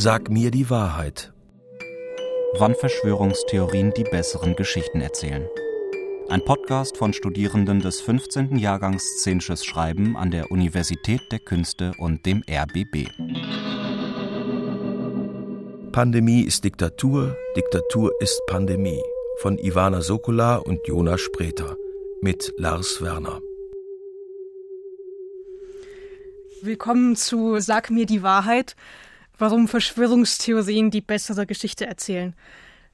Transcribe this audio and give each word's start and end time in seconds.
Sag 0.00 0.30
mir 0.30 0.52
die 0.52 0.70
Wahrheit. 0.70 1.32
Wann 2.56 2.76
Verschwörungstheorien 2.76 3.92
die 3.96 4.04
besseren 4.04 4.54
Geschichten 4.54 5.00
erzählen. 5.00 5.44
Ein 6.28 6.44
Podcast 6.44 6.96
von 6.96 7.12
Studierenden 7.12 7.80
des 7.80 8.00
15. 8.02 8.58
Jahrgangs 8.58 9.02
Szenisches 9.18 9.64
Schreiben 9.64 10.16
an 10.16 10.30
der 10.30 10.52
Universität 10.52 11.22
der 11.32 11.40
Künste 11.40 11.94
und 11.98 12.24
dem 12.26 12.44
RBB. 12.48 13.08
Pandemie 15.90 16.42
ist 16.42 16.62
Diktatur, 16.62 17.36
Diktatur 17.56 18.12
ist 18.20 18.40
Pandemie. 18.46 19.02
Von 19.38 19.58
Ivana 19.58 20.00
Sokola 20.00 20.58
und 20.58 20.78
Jonas 20.86 21.20
Spreter 21.22 21.76
mit 22.20 22.54
Lars 22.56 23.02
Werner. 23.02 23.40
Willkommen 26.62 27.16
zu 27.16 27.58
Sag 27.58 27.90
mir 27.90 28.06
die 28.06 28.22
Wahrheit, 28.22 28.76
warum 29.38 29.68
Verschwörungstheorien 29.68 30.90
die 30.90 31.00
bessere 31.00 31.46
Geschichte 31.46 31.86
erzählen. 31.86 32.34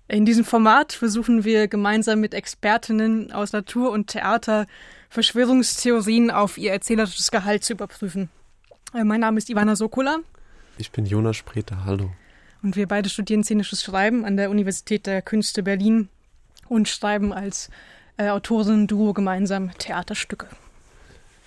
In 0.06 0.26
diesem 0.26 0.44
Format 0.44 0.92
versuchen 0.92 1.44
wir 1.44 1.66
gemeinsam 1.66 2.20
mit 2.20 2.34
Expertinnen 2.34 3.32
aus 3.32 3.52
Natur 3.52 3.90
und 3.90 4.08
Theater 4.08 4.66
Verschwörungstheorien 5.08 6.30
auf 6.30 6.58
ihr 6.58 6.72
erzählerisches 6.72 7.30
Gehalt 7.30 7.64
zu 7.64 7.72
überprüfen. 7.72 8.28
Äh, 8.92 9.04
mein 9.04 9.20
Name 9.20 9.38
ist 9.38 9.48
Ivana 9.48 9.76
Sokola. 9.76 10.18
Ich 10.76 10.90
bin 10.90 11.06
Jonas 11.06 11.36
Spreter, 11.36 11.84
hallo. 11.86 12.10
Und 12.62 12.76
wir 12.76 12.86
beide 12.86 13.08
studieren 13.08 13.44
szenisches 13.44 13.82
Schreiben 13.82 14.24
an 14.24 14.36
der 14.36 14.50
Universität 14.50 15.06
der 15.06 15.22
Künste 15.22 15.62
Berlin 15.62 16.08
und 16.68 16.88
schreiben 16.88 17.32
als 17.32 17.70
äh, 18.16 18.28
Autorinnen-Duo 18.28 19.12
gemeinsam 19.14 19.70
Theaterstücke. 19.78 20.48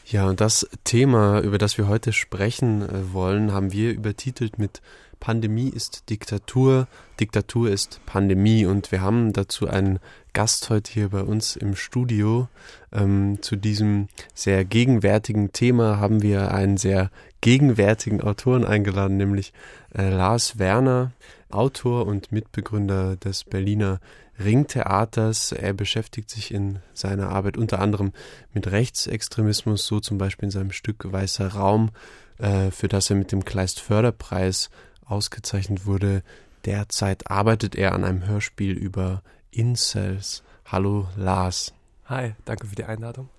Ja, 0.10 0.30
und 0.30 0.40
das 0.40 0.66
Thema, 0.86 1.42
über 1.42 1.58
das 1.58 1.78
wir 1.78 1.90
heute 1.90 2.14
sprechen 2.14 2.82
äh, 2.82 3.14
wollen, 3.14 3.52
haben 3.52 3.74
wir 3.74 3.92
übertitelt 3.92 4.58
mit 4.58 4.82
Pandemie 5.20 5.68
ist 5.68 6.10
Diktatur, 6.10 6.88
Diktatur 7.20 7.70
ist 7.70 8.00
Pandemie. 8.06 8.66
Und 8.66 8.94
wir 8.94 9.02
haben 9.02 9.34
dazu 9.34 9.68
einen 9.68 10.00
Gast 10.32 10.70
heute 10.70 10.94
hier 10.94 11.10
bei 11.10 11.24
uns 11.24 11.58
im 11.58 11.76
Studio. 11.76 12.48
Ähm, 12.94 13.40
zu 13.42 13.58
diesem 13.58 14.08
sehr 14.34 14.64
gegenwärtigen 14.64 15.52
Thema 15.52 16.00
haben 16.00 16.22
wir 16.22 16.54
einen 16.54 16.78
sehr 16.78 17.12
gegenwärtigen 17.42 18.22
Autoren 18.22 18.64
eingeladen, 18.64 19.18
nämlich 19.18 19.52
äh, 19.94 20.08
Lars 20.10 20.58
Werner, 20.58 21.12
Autor 21.50 22.06
und 22.06 22.32
Mitbegründer 22.32 23.18
des 23.18 23.44
Berliner 23.44 24.00
Ringtheaters. 24.40 25.52
Er 25.52 25.74
beschäftigt 25.74 26.30
sich 26.30 26.54
in 26.54 26.80
seiner 26.94 27.30
Arbeit 27.30 27.58
unter 27.58 27.80
anderem 27.80 28.12
mit 28.54 28.72
Rechtsextremismus, 28.72 29.86
so 29.86 30.00
zum 30.00 30.18
Beispiel 30.18 30.46
in 30.46 30.52
seinem 30.52 30.72
Stück 30.72 31.12
Weißer 31.12 31.54
Raum, 31.54 31.92
äh, 32.38 32.72
für 32.72 32.88
das 32.88 33.10
er 33.10 33.16
mit 33.16 33.32
dem 33.32 33.46
Kleist 33.46 33.80
Förderpreis 33.80 34.70
ausgezeichnet 35.06 35.86
wurde. 35.86 36.24
Derzeit 36.66 37.30
arbeitet 37.30 37.76
er 37.76 37.94
an 37.94 38.04
einem 38.04 38.28
Hörspiel 38.28 38.74
über 38.74 39.22
Incels. 39.52 40.44
Hallo 40.66 41.08
Lars. 41.16 41.74
Hi, 42.06 42.34
danke 42.46 42.68
für 42.68 42.76
die 42.76 42.84
Einladung. 42.84 43.30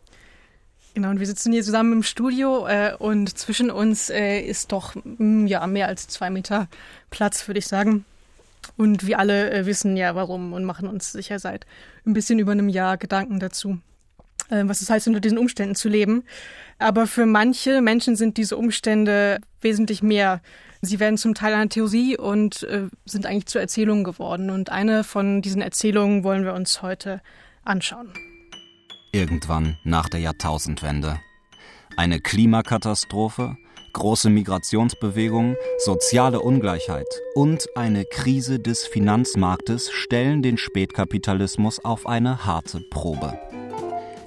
Genau, 0.94 1.10
und 1.10 1.20
wir 1.20 1.26
sitzen 1.26 1.52
hier 1.52 1.62
zusammen 1.62 1.92
im 1.92 2.02
Studio 2.02 2.66
äh, 2.66 2.94
und 2.98 3.38
zwischen 3.38 3.70
uns 3.70 4.10
äh, 4.10 4.40
ist 4.40 4.72
doch 4.72 4.94
mh, 4.96 5.02
mm, 5.18 5.46
ja 5.46 5.66
mehr 5.66 5.86
als 5.86 6.08
zwei 6.08 6.28
Meter 6.30 6.68
Platz, 7.10 7.46
würde 7.46 7.58
ich 7.58 7.66
sagen. 7.66 8.04
Und 8.76 9.06
wir 9.06 9.18
alle 9.18 9.50
äh, 9.50 9.66
wissen 9.66 9.96
ja 9.96 10.14
warum 10.14 10.52
und 10.52 10.64
machen 10.64 10.88
uns 10.88 11.12
sicher 11.12 11.38
seit 11.38 11.66
ein 12.06 12.12
bisschen 12.12 12.38
über 12.38 12.52
einem 12.52 12.68
Jahr 12.68 12.96
Gedanken 12.96 13.40
dazu, 13.40 13.78
äh, 14.50 14.64
was 14.66 14.80
es 14.80 14.90
heißt, 14.90 15.08
unter 15.08 15.20
diesen 15.20 15.38
Umständen 15.38 15.74
zu 15.74 15.88
leben. 15.88 16.24
Aber 16.78 17.06
für 17.06 17.26
manche 17.26 17.80
Menschen 17.80 18.16
sind 18.16 18.36
diese 18.36 18.56
Umstände 18.56 19.38
wesentlich 19.60 20.02
mehr. 20.02 20.40
Sie 20.80 21.00
werden 21.00 21.18
zum 21.18 21.34
Teil 21.34 21.54
einer 21.54 21.68
Theorie 21.68 22.16
und 22.16 22.62
äh, 22.64 22.86
sind 23.04 23.26
eigentlich 23.26 23.46
zu 23.46 23.58
Erzählungen 23.58 24.04
geworden. 24.04 24.50
Und 24.50 24.70
eine 24.70 25.02
von 25.02 25.42
diesen 25.42 25.60
Erzählungen 25.60 26.22
wollen 26.22 26.44
wir 26.44 26.54
uns 26.54 26.82
heute 26.82 27.20
anschauen. 27.64 28.12
Irgendwann 29.12 29.76
nach 29.84 30.08
der 30.08 30.20
Jahrtausendwende. 30.20 31.18
Eine 31.96 32.20
Klimakatastrophe, 32.20 33.56
große 33.98 34.30
Migrationsbewegungen, 34.30 35.56
soziale 35.78 36.40
Ungleichheit 36.40 37.08
und 37.34 37.66
eine 37.76 38.04
Krise 38.04 38.60
des 38.60 38.86
Finanzmarktes 38.86 39.90
stellen 39.90 40.40
den 40.40 40.56
Spätkapitalismus 40.56 41.84
auf 41.84 42.06
eine 42.06 42.46
harte 42.46 42.80
Probe. 42.90 43.38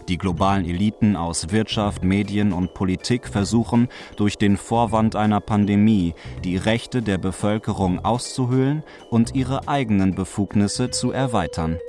Die 0.10 0.18
globalen 0.18 0.66
Eliten 0.66 1.16
aus 1.16 1.52
Wirtschaft, 1.52 2.04
Medien 2.04 2.52
und 2.52 2.74
Politik 2.74 3.28
versuchen, 3.28 3.88
durch 4.18 4.38
den 4.38 4.58
Vorwand 4.58 5.16
einer 5.16 5.40
Pandemie 5.40 6.16
die 6.44 6.58
Rechte 6.58 7.02
der 7.02 7.18
Bevölkerung 7.18 8.04
auszuhöhlen 8.04 8.84
und 9.10 9.36
ihre 9.36 9.70
eigenen 9.70 10.14
Befugnisse 10.14 10.90
zu 10.90 11.12
erweitern. 11.12 11.80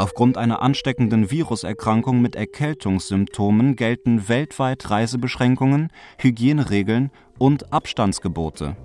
Aufgrund 0.00 0.38
einer 0.38 0.62
ansteckenden 0.62 1.30
Viruserkrankung 1.30 2.22
mit 2.22 2.34
Erkältungssymptomen 2.34 3.76
gelten 3.76 4.30
weltweit 4.30 4.88
Reisebeschränkungen, 4.88 5.90
Hygieneregeln 6.16 7.10
und 7.36 7.70
Abstandsgebote. 7.70 8.78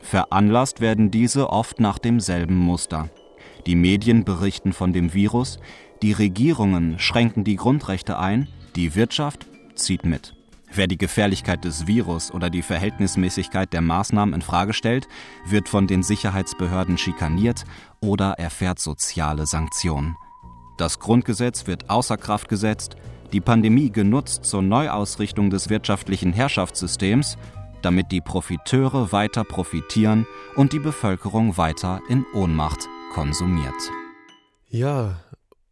Veranlasst 0.00 0.80
werden 0.80 1.10
diese 1.10 1.50
oft 1.50 1.80
nach 1.80 1.98
demselben 1.98 2.56
Muster. 2.56 3.10
Die 3.66 3.76
Medien 3.76 4.24
berichten 4.24 4.72
von 4.72 4.94
dem 4.94 5.12
Virus, 5.12 5.58
die 6.00 6.12
Regierungen 6.12 6.98
schränken 6.98 7.44
die 7.44 7.56
Grundrechte 7.56 8.18
ein, 8.18 8.48
die 8.74 8.94
Wirtschaft 8.94 9.46
zieht 9.74 10.06
mit. 10.06 10.34
Wer 10.72 10.86
die 10.86 10.96
Gefährlichkeit 10.96 11.66
des 11.66 11.86
Virus 11.86 12.32
oder 12.32 12.48
die 12.48 12.62
Verhältnismäßigkeit 12.62 13.70
der 13.74 13.82
Maßnahmen 13.82 14.34
in 14.34 14.40
Frage 14.40 14.72
stellt, 14.72 15.08
wird 15.44 15.68
von 15.68 15.86
den 15.86 16.02
Sicherheitsbehörden 16.02 16.96
schikaniert 16.96 17.64
oder 18.00 18.38
erfährt 18.38 18.78
soziale 18.78 19.44
Sanktionen. 19.44 20.16
Das 20.78 21.00
Grundgesetz 21.00 21.66
wird 21.66 21.90
außer 21.90 22.16
Kraft 22.16 22.48
gesetzt, 22.48 22.94
die 23.32 23.40
Pandemie 23.40 23.90
genutzt 23.90 24.44
zur 24.44 24.62
Neuausrichtung 24.62 25.50
des 25.50 25.68
wirtschaftlichen 25.68 26.32
Herrschaftssystems, 26.32 27.36
damit 27.82 28.12
die 28.12 28.20
Profiteure 28.20 29.10
weiter 29.10 29.42
profitieren 29.42 30.24
und 30.54 30.72
die 30.72 30.78
Bevölkerung 30.78 31.56
weiter 31.56 32.00
in 32.08 32.24
Ohnmacht 32.32 32.88
konsumiert. 33.12 33.74
Ja, 34.68 35.18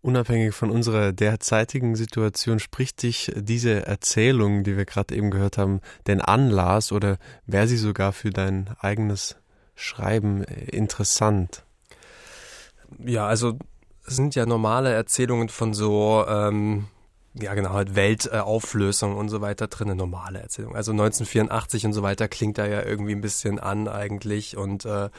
unabhängig 0.03 0.55
von 0.55 0.71
unserer 0.71 1.13
derzeitigen 1.13 1.95
Situation 1.95 2.59
spricht 2.59 3.05
dich 3.05 3.33
diese 3.37 3.87
Erzählung, 3.87 4.65
die 4.65 4.77
wir 4.77 4.87
gerade 4.87 5.15
eben 5.15 5.31
gehört 5.31 5.57
haben, 5.57 5.81
denn 6.09 6.21
an, 6.21 6.51
Lars, 6.51 6.91
oder 6.91 7.19
wäre 7.47 7.69
sie 7.69 7.77
sogar 7.77 8.13
für 8.13 8.31
dein 8.31 8.71
eigenes 8.81 9.37
Schreiben 9.77 10.43
interessant? 10.43 11.65
Ja, 12.99 13.27
also 13.27 13.59
sind 14.07 14.35
ja 14.35 14.47
normale 14.47 14.93
Erzählungen 14.93 15.49
von 15.49 15.75
so, 15.75 16.25
ähm, 16.29 16.87
ja 17.35 17.55
genau, 17.55 17.71
halt 17.71 17.95
Weltauflösung 17.95 19.17
und 19.17 19.29
so 19.29 19.41
weiter 19.41 19.67
drin, 19.67 19.89
eine 19.89 19.97
normale 19.97 20.41
Erzählung. 20.41 20.75
Also 20.75 20.93
1984 20.93 21.87
und 21.87 21.93
so 21.93 22.03
weiter 22.03 22.29
klingt 22.29 22.59
da 22.59 22.67
ja 22.67 22.83
irgendwie 22.83 23.13
ein 23.13 23.21
bisschen 23.21 23.59
an 23.59 23.89
eigentlich 23.89 24.57
und 24.57 24.85
äh, 24.85 25.11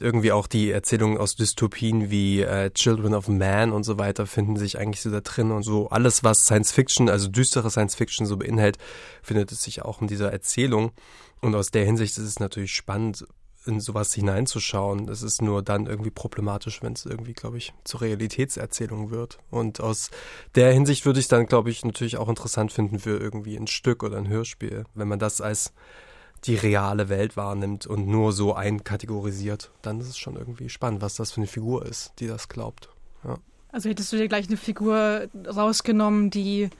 irgendwie 0.00 0.32
auch 0.32 0.46
die 0.46 0.70
Erzählungen 0.70 1.18
aus 1.18 1.34
Dystopien 1.34 2.10
wie 2.10 2.42
äh, 2.42 2.70
Children 2.70 3.14
of 3.14 3.28
Man 3.28 3.72
und 3.72 3.84
so 3.84 3.98
weiter 3.98 4.26
finden 4.26 4.56
sich 4.56 4.78
eigentlich 4.78 5.00
so 5.00 5.10
da 5.10 5.20
drin 5.20 5.50
und 5.50 5.62
so 5.62 5.88
alles, 5.88 6.22
was 6.22 6.40
Science 6.40 6.72
Fiction, 6.72 7.08
also 7.08 7.28
düstere 7.28 7.70
Science 7.70 7.94
Fiction 7.94 8.26
so 8.26 8.36
beinhaltet, 8.36 8.80
findet 9.22 9.50
es 9.50 9.62
sich 9.62 9.82
auch 9.82 10.00
in 10.00 10.06
dieser 10.06 10.32
Erzählung. 10.32 10.92
Und 11.40 11.54
aus 11.54 11.70
der 11.70 11.84
Hinsicht 11.84 12.18
ist 12.18 12.24
es 12.24 12.40
natürlich 12.40 12.72
spannend, 12.72 13.26
in 13.68 13.80
sowas 13.80 14.12
hineinzuschauen. 14.12 15.08
Es 15.08 15.22
ist 15.22 15.42
nur 15.42 15.62
dann 15.62 15.86
irgendwie 15.86 16.10
problematisch, 16.10 16.82
wenn 16.82 16.94
es 16.94 17.06
irgendwie, 17.06 17.34
glaube 17.34 17.58
ich, 17.58 17.72
zur 17.84 18.00
Realitätserzählung 18.00 19.10
wird. 19.10 19.38
Und 19.50 19.80
aus 19.80 20.10
der 20.54 20.72
Hinsicht 20.72 21.06
würde 21.06 21.20
ich 21.20 21.28
dann, 21.28 21.46
glaube 21.46 21.70
ich, 21.70 21.84
natürlich 21.84 22.16
auch 22.16 22.28
interessant 22.28 22.72
finden 22.72 22.98
für 22.98 23.18
irgendwie 23.18 23.56
ein 23.56 23.66
Stück 23.66 24.02
oder 24.02 24.16
ein 24.16 24.28
Hörspiel, 24.28 24.84
wenn 24.94 25.08
man 25.08 25.18
das 25.18 25.40
als 25.40 25.72
die 26.44 26.54
reale 26.54 27.08
Welt 27.08 27.36
wahrnimmt 27.36 27.86
und 27.86 28.06
nur 28.06 28.32
so 28.32 28.54
einkategorisiert, 28.54 29.70
dann 29.82 30.00
ist 30.00 30.08
es 30.08 30.18
schon 30.18 30.36
irgendwie 30.36 30.68
spannend, 30.68 31.02
was 31.02 31.16
das 31.16 31.32
für 31.32 31.40
eine 31.40 31.48
Figur 31.48 31.84
ist, 31.84 32.12
die 32.20 32.26
das 32.26 32.48
glaubt. 32.48 32.88
Ja. 33.24 33.38
Also 33.70 33.90
hättest 33.90 34.12
du 34.12 34.16
dir 34.16 34.28
gleich 34.28 34.46
eine 34.46 34.56
Figur 34.56 35.28
rausgenommen, 35.46 36.30
die 36.30 36.70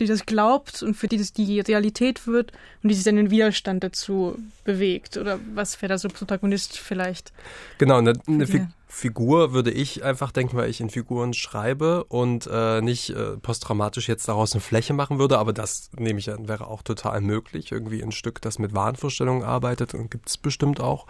die 0.00 0.06
das 0.06 0.26
glaubt 0.26 0.82
und 0.82 0.94
für 0.94 1.08
die 1.08 1.18
das 1.18 1.32
die 1.32 1.60
Realität 1.60 2.26
wird 2.26 2.52
und 2.82 2.88
die 2.88 2.94
sich 2.94 3.04
dann 3.04 3.18
in 3.18 3.30
Widerstand 3.30 3.84
dazu 3.84 4.38
bewegt? 4.64 5.16
Oder 5.16 5.38
was 5.54 5.80
wäre 5.80 5.90
da 5.90 5.98
so 5.98 6.08
Protagonist 6.08 6.78
vielleicht? 6.78 7.32
Genau, 7.78 7.98
eine, 7.98 8.14
eine 8.26 8.46
Fi 8.46 8.66
Figur 8.88 9.52
würde 9.52 9.72
ich 9.72 10.04
einfach 10.04 10.32
denken, 10.32 10.56
weil 10.56 10.70
ich 10.70 10.80
in 10.80 10.88
Figuren 10.88 11.34
schreibe 11.34 12.04
und 12.04 12.48
äh, 12.50 12.80
nicht 12.80 13.10
äh, 13.10 13.36
posttraumatisch 13.36 14.08
jetzt 14.08 14.26
daraus 14.26 14.52
eine 14.52 14.62
Fläche 14.62 14.94
machen 14.94 15.18
würde, 15.18 15.38
aber 15.38 15.52
das 15.52 15.90
nehme 15.98 16.18
ich 16.18 16.30
an, 16.30 16.48
wäre 16.48 16.68
auch 16.68 16.82
total 16.82 17.20
möglich. 17.20 17.72
Irgendwie 17.72 18.02
ein 18.02 18.12
Stück, 18.12 18.40
das 18.40 18.58
mit 18.58 18.74
Wahnvorstellungen 18.74 19.42
arbeitet 19.42 19.92
und 19.92 20.10
gibt 20.10 20.30
es 20.30 20.38
bestimmt 20.38 20.80
auch. 20.80 21.06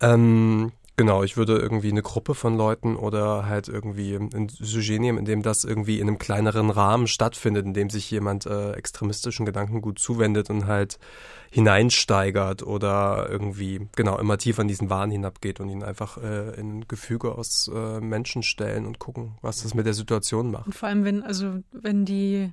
Ähm, 0.00 0.72
Genau, 0.98 1.22
ich 1.22 1.36
würde 1.36 1.58
irgendwie 1.58 1.90
eine 1.90 2.00
Gruppe 2.00 2.34
von 2.34 2.56
Leuten 2.56 2.96
oder 2.96 3.44
halt 3.44 3.68
irgendwie 3.68 4.14
ein 4.14 4.48
Sujet 4.48 4.98
nehmen, 4.98 5.18
in 5.18 5.24
dem 5.26 5.42
das 5.42 5.62
irgendwie 5.62 6.00
in 6.00 6.08
einem 6.08 6.18
kleineren 6.18 6.70
Rahmen 6.70 7.06
stattfindet, 7.06 7.66
in 7.66 7.74
dem 7.74 7.90
sich 7.90 8.10
jemand 8.10 8.46
äh, 8.46 8.72
extremistischen 8.72 9.44
Gedanken 9.44 9.82
gut 9.82 9.98
zuwendet 9.98 10.48
und 10.48 10.66
halt 10.66 10.98
hineinsteigert 11.50 12.62
oder 12.62 13.28
irgendwie 13.30 13.88
genau 13.94 14.18
immer 14.18 14.38
tiefer 14.38 14.62
in 14.62 14.68
diesen 14.68 14.88
Wahn 14.88 15.10
hinabgeht 15.10 15.60
und 15.60 15.68
ihn 15.68 15.82
einfach 15.82 16.16
äh, 16.16 16.58
in 16.58 16.88
Gefüge 16.88 17.32
aus 17.34 17.70
äh, 17.74 18.00
Menschen 18.00 18.42
stellen 18.42 18.86
und 18.86 18.98
gucken, 18.98 19.36
was 19.42 19.62
das 19.62 19.74
mit 19.74 19.84
der 19.84 19.94
Situation 19.94 20.50
macht. 20.50 20.66
Und 20.66 20.74
vor 20.74 20.88
allem, 20.88 21.04
wenn, 21.04 21.22
also 21.22 21.58
wenn 21.72 22.06
die 22.06 22.50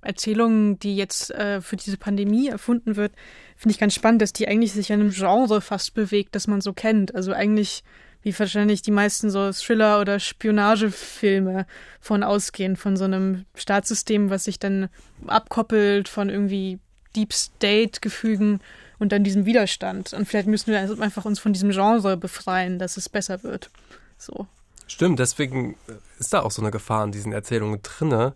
Erzählung, 0.00 0.78
die 0.78 0.96
jetzt 0.96 1.32
äh, 1.32 1.60
für 1.60 1.76
diese 1.76 1.96
Pandemie 1.96 2.48
erfunden 2.48 2.94
wird, 2.94 3.12
finde 3.56 3.72
ich 3.72 3.80
ganz 3.80 3.94
spannend, 3.94 4.22
dass 4.22 4.32
die 4.32 4.48
eigentlich 4.48 4.72
sich 4.72 4.90
in 4.90 5.00
einem 5.00 5.10
Genre 5.10 5.60
fast 5.60 5.94
bewegt, 5.94 6.34
das 6.34 6.46
man 6.46 6.60
so 6.60 6.72
kennt. 6.72 7.14
Also 7.14 7.32
eigentlich 7.32 7.82
wie 8.24 8.36
wahrscheinlich 8.38 8.82
die 8.82 8.90
meisten 8.90 9.30
so 9.30 9.52
Thriller- 9.52 10.00
oder 10.00 10.18
Spionagefilme 10.18 11.66
von 12.00 12.22
ausgehen, 12.22 12.76
von 12.76 12.96
so 12.96 13.04
einem 13.04 13.44
Staatssystem, 13.54 14.30
was 14.30 14.44
sich 14.44 14.58
dann 14.58 14.88
abkoppelt 15.26 16.08
von 16.08 16.30
irgendwie 16.30 16.78
Deep 17.14 17.32
State-Gefügen 17.32 18.60
und 18.98 19.12
dann 19.12 19.24
diesem 19.24 19.44
Widerstand. 19.44 20.14
Und 20.14 20.26
vielleicht 20.26 20.48
müssen 20.48 20.72
wir 20.72 20.80
einfach 21.00 21.26
uns 21.26 21.38
von 21.38 21.52
diesem 21.52 21.70
Genre 21.70 22.16
befreien, 22.16 22.78
dass 22.78 22.96
es 22.96 23.10
besser 23.10 23.42
wird. 23.42 23.70
So. 24.16 24.46
Stimmt, 24.86 25.18
deswegen 25.18 25.76
ist 26.18 26.32
da 26.32 26.40
auch 26.40 26.50
so 26.50 26.62
eine 26.62 26.70
Gefahr 26.70 27.04
in 27.04 27.12
diesen 27.12 27.32
Erzählungen 27.32 27.80
drinne, 27.82 28.34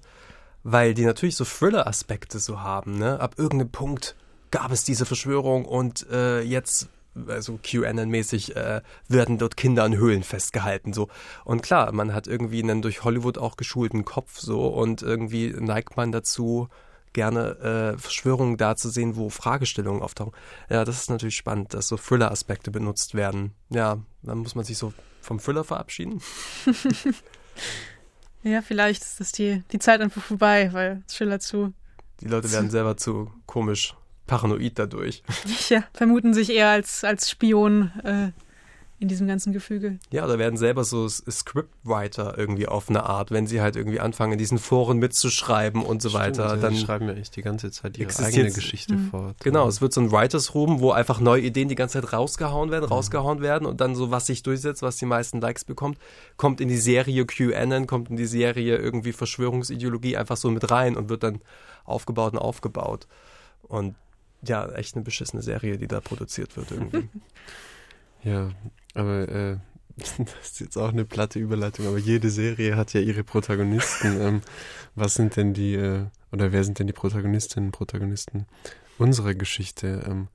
weil 0.64 0.92
die 0.92 1.06
natürlich 1.06 1.36
so 1.36 1.44
Thriller-Aspekte 1.44 2.38
so 2.38 2.60
haben. 2.60 2.98
Ne? 2.98 3.20
Ab 3.20 3.36
irgendeinem 3.38 3.70
Punkt 3.70 4.16
gab 4.50 4.72
es 4.72 4.84
diese 4.84 5.06
Verschwörung 5.06 5.64
und 5.64 6.06
äh, 6.10 6.40
jetzt 6.42 6.88
also 7.26 7.58
QAnon-mäßig 7.62 8.54
äh, 8.54 8.80
werden 9.08 9.38
dort 9.38 9.56
Kinder 9.56 9.84
in 9.84 9.96
Höhlen 9.96 10.22
festgehalten 10.22 10.92
so 10.92 11.08
und 11.44 11.62
klar 11.62 11.90
man 11.92 12.14
hat 12.14 12.28
irgendwie 12.28 12.62
einen 12.62 12.80
durch 12.80 13.02
Hollywood 13.02 13.38
auch 13.38 13.56
geschulten 13.56 14.04
Kopf 14.04 14.38
so 14.38 14.68
und 14.68 15.02
irgendwie 15.02 15.50
neigt 15.58 15.96
man 15.96 16.12
dazu 16.12 16.68
gerne 17.12 17.94
äh, 17.96 17.98
Verschwörungen 17.98 18.56
da 18.58 18.76
zu 18.76 18.90
sehen, 18.90 19.16
wo 19.16 19.30
Fragestellungen 19.30 20.02
auftauchen. 20.02 20.32
Ja, 20.68 20.84
das 20.84 20.98
ist 21.00 21.10
natürlich 21.10 21.36
spannend, 21.36 21.72
dass 21.72 21.88
so 21.88 21.96
Thriller-Aspekte 21.96 22.70
benutzt 22.70 23.14
werden. 23.14 23.54
Ja, 23.70 23.98
dann 24.22 24.38
muss 24.38 24.54
man 24.54 24.64
sich 24.64 24.76
so 24.76 24.92
vom 25.22 25.40
Thriller 25.40 25.64
verabschieden. 25.64 26.20
Ja, 28.42 28.62
vielleicht 28.62 29.02
ist 29.02 29.20
das 29.20 29.32
die, 29.32 29.62
die 29.72 29.78
Zeit 29.78 30.00
einfach 30.00 30.22
vorbei, 30.22 30.72
weil 30.72 31.02
Schiller 31.10 31.40
zu. 31.40 31.72
Die 32.20 32.28
Leute 32.28 32.50
werden 32.52 32.70
selber 32.70 32.96
zu 32.96 33.30
komisch, 33.46 33.94
paranoid 34.28 34.78
dadurch. 34.78 35.24
Ja, 35.68 35.82
vermuten 35.92 36.34
sich 36.34 36.50
eher 36.50 36.68
als, 36.68 37.02
als 37.02 37.28
Spion 37.28 37.90
äh, 38.04 38.30
in 39.00 39.06
diesem 39.06 39.28
ganzen 39.28 39.52
Gefüge. 39.52 39.98
Ja, 40.10 40.24
oder 40.24 40.38
werden 40.38 40.56
selber 40.56 40.82
so 40.82 41.08
Scriptwriter 41.08 42.36
irgendwie 42.36 42.66
auf 42.66 42.88
eine 42.88 43.04
Art, 43.04 43.30
wenn 43.30 43.46
sie 43.46 43.60
halt 43.60 43.76
irgendwie 43.76 44.00
anfangen, 44.00 44.32
in 44.32 44.38
diesen 44.38 44.58
Foren 44.58 44.98
mitzuschreiben 44.98 45.82
und 45.82 46.02
so 46.02 46.08
Stimmt, 46.08 46.24
weiter. 46.24 46.56
Dann 46.56 46.74
die 46.74 46.80
schreiben 46.80 47.06
ja 47.06 47.14
echt 47.14 47.36
die 47.36 47.42
ganze 47.42 47.70
Zeit 47.70 47.96
ihre 47.96 48.16
eigene 48.18 48.50
Geschichte 48.50 48.94
mhm. 48.94 49.10
fort. 49.10 49.36
Genau, 49.44 49.68
es 49.68 49.80
wird 49.80 49.92
so 49.92 50.00
ein 50.00 50.10
Writers 50.10 50.54
Room, 50.54 50.80
wo 50.80 50.90
einfach 50.90 51.20
neue 51.20 51.42
Ideen 51.42 51.68
die 51.68 51.76
ganze 51.76 52.00
Zeit 52.00 52.12
rausgehauen 52.12 52.72
werden, 52.72 52.86
mhm. 52.86 52.92
rausgehauen 52.92 53.40
werden 53.40 53.66
und 53.66 53.80
dann 53.80 53.94
so, 53.94 54.10
was 54.10 54.26
sich 54.26 54.42
durchsetzt, 54.42 54.82
was 54.82 54.96
die 54.96 55.06
meisten 55.06 55.40
Likes 55.40 55.64
bekommt, 55.64 55.98
kommt 56.36 56.60
in 56.60 56.68
die 56.68 56.78
Serie 56.78 57.24
QAnon, 57.24 57.86
kommt 57.86 58.10
in 58.10 58.16
die 58.16 58.26
Serie 58.26 58.78
irgendwie 58.78 59.12
Verschwörungsideologie 59.12 60.16
einfach 60.16 60.36
so 60.36 60.50
mit 60.50 60.70
rein 60.72 60.96
und 60.96 61.08
wird 61.08 61.22
dann 61.22 61.40
aufgebaut 61.84 62.32
und 62.32 62.38
aufgebaut. 62.40 63.06
Und 63.62 63.94
ja, 64.42 64.68
echt 64.72 64.94
eine 64.94 65.04
beschissene 65.04 65.42
Serie, 65.42 65.78
die 65.78 65.88
da 65.88 66.00
produziert 66.00 66.56
wird 66.56 66.70
irgendwie. 66.70 67.08
Ja, 68.24 68.50
aber 68.94 69.28
äh, 69.28 69.56
das 69.96 70.18
ist 70.42 70.60
jetzt 70.60 70.76
auch 70.76 70.88
eine 70.88 71.04
platte 71.04 71.38
Überleitung, 71.38 71.86
aber 71.86 71.98
jede 71.98 72.30
Serie 72.30 72.76
hat 72.76 72.92
ja 72.92 73.00
ihre 73.00 73.24
Protagonisten. 73.24 74.20
ähm, 74.20 74.42
was 74.96 75.14
sind 75.14 75.36
denn 75.36 75.54
die, 75.54 75.74
äh, 75.74 76.06
oder 76.32 76.52
wer 76.52 76.64
sind 76.64 76.78
denn 76.78 76.86
die 76.86 76.92
Protagonistinnen 76.92 77.68
und 77.68 77.72
Protagonisten 77.72 78.46
unserer 78.98 79.34
Geschichte? 79.34 80.04
Ähm, 80.06 80.28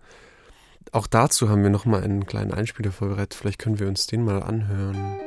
auch 0.91 1.07
dazu 1.07 1.49
haben 1.49 1.63
wir 1.63 1.69
nochmal 1.69 2.03
einen 2.03 2.25
kleinen 2.25 2.53
Einspieler 2.53 2.91
vorbereitet. 2.91 3.33
Vielleicht 3.33 3.59
können 3.59 3.79
wir 3.79 3.87
uns 3.87 4.07
den 4.07 4.23
mal 4.23 4.43
anhören. 4.43 5.19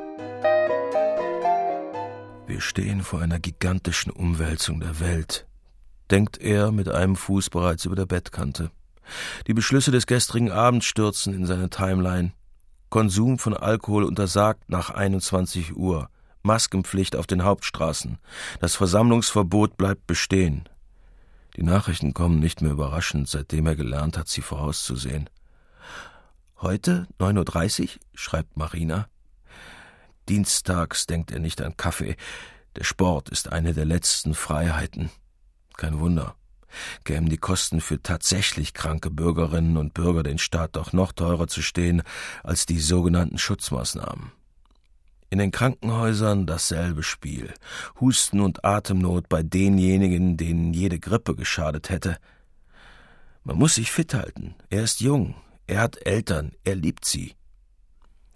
Wir 2.47 2.61
stehen 2.61 3.03
vor 3.03 3.21
einer 3.21 3.41
gigantischen 3.41 4.13
Umwälzung 4.13 4.81
der 4.81 5.01
Welt, 5.01 5.46
denkt 6.11 6.39
er 6.39 6.73
mit 6.73 6.89
einem 6.89 7.17
Fuß 7.17 7.51
bereits 7.51 7.85
über 7.85 7.97
der 7.97 8.07
Bettkante. 8.07 8.71
Die 9.47 9.55
Beschlüsse 9.55 9.91
des 9.91 10.07
gestrigen 10.07 10.51
Abends 10.51 10.87
stürzen 10.87 11.35
in 11.35 11.47
seine 11.47 11.71
Timeline. 11.71 12.33
Konsum 12.89 13.39
von 13.39 13.57
Alkohol 13.57 14.05
untersagt 14.05 14.69
nach 14.69 14.91
21 14.91 15.77
Uhr. 15.77 16.09
Maskenpflicht 16.43 17.17
auf 17.17 17.27
den 17.27 17.43
Hauptstraßen. 17.43 18.19
Das 18.61 18.77
Versammlungsverbot 18.77 19.77
bleibt 19.77 20.07
bestehen. 20.07 20.69
Die 21.57 21.63
Nachrichten 21.63 22.15
kommen 22.15 22.39
nicht 22.39 22.63
mehr 22.63 22.73
überraschend, 22.73 23.29
seitdem 23.29 23.67
er 23.67 23.77
gelernt 23.77 24.17
hat, 24.17 24.29
sie 24.29 24.43
vorauszusehen. 24.43 25.29
Heute, 26.61 27.07
9.30 27.19 27.83
Uhr, 27.83 27.89
schreibt 28.15 28.57
Marina. 28.57 29.09
Dienstags 30.29 31.07
denkt 31.07 31.31
er 31.33 31.39
nicht 31.39 31.61
an 31.63 31.77
Kaffee. 31.77 32.17
Der 32.77 32.85
Sport 32.85 33.29
ist 33.31 33.53
eine 33.53 33.75
der 33.75 33.85
letzten 33.85 34.35
Freiheiten. 34.35 35.11
Kein 35.77 35.99
Wunder 35.99 36.37
kämen 37.05 37.29
die 37.29 37.39
Kosten 37.39 37.81
für 37.81 38.03
tatsächlich 38.03 38.75
kranke 38.75 39.11
Bürgerinnen 39.11 39.77
und 39.77 39.95
Bürger 39.95 40.23
den 40.23 40.39
Staat 40.39 40.77
doch 40.77 40.93
noch 40.93 41.13
teurer 41.13 41.47
zu 41.47 41.63
stehen 41.63 42.03
als 42.43 42.67
die 42.67 42.79
sogenannten 42.79 43.39
Schutzmaßnahmen. 43.39 44.33
In 45.29 45.39
den 45.39 45.51
Krankenhäusern 45.51 46.47
dasselbe 46.47 47.03
Spiel. 47.03 47.53
Husten 48.01 48.41
und 48.41 48.65
Atemnot 48.65 49.29
bei 49.29 49.43
denjenigen, 49.43 50.37
denen 50.37 50.73
jede 50.73 51.01
Grippe 51.01 51.35
geschadet 51.35 51.91
hätte. 51.91 52.17
Man 53.43 53.57
muss 53.57 53.75
sich 53.75 53.91
fit 53.91 54.15
halten. 54.15 54.55
Er 54.71 54.85
ist 54.85 55.01
jung. 55.01 55.35
Er 55.67 55.81
hat 55.81 56.07
Eltern. 56.07 56.53
Er 56.63 56.77
liebt 56.77 57.05
sie. 57.05 57.35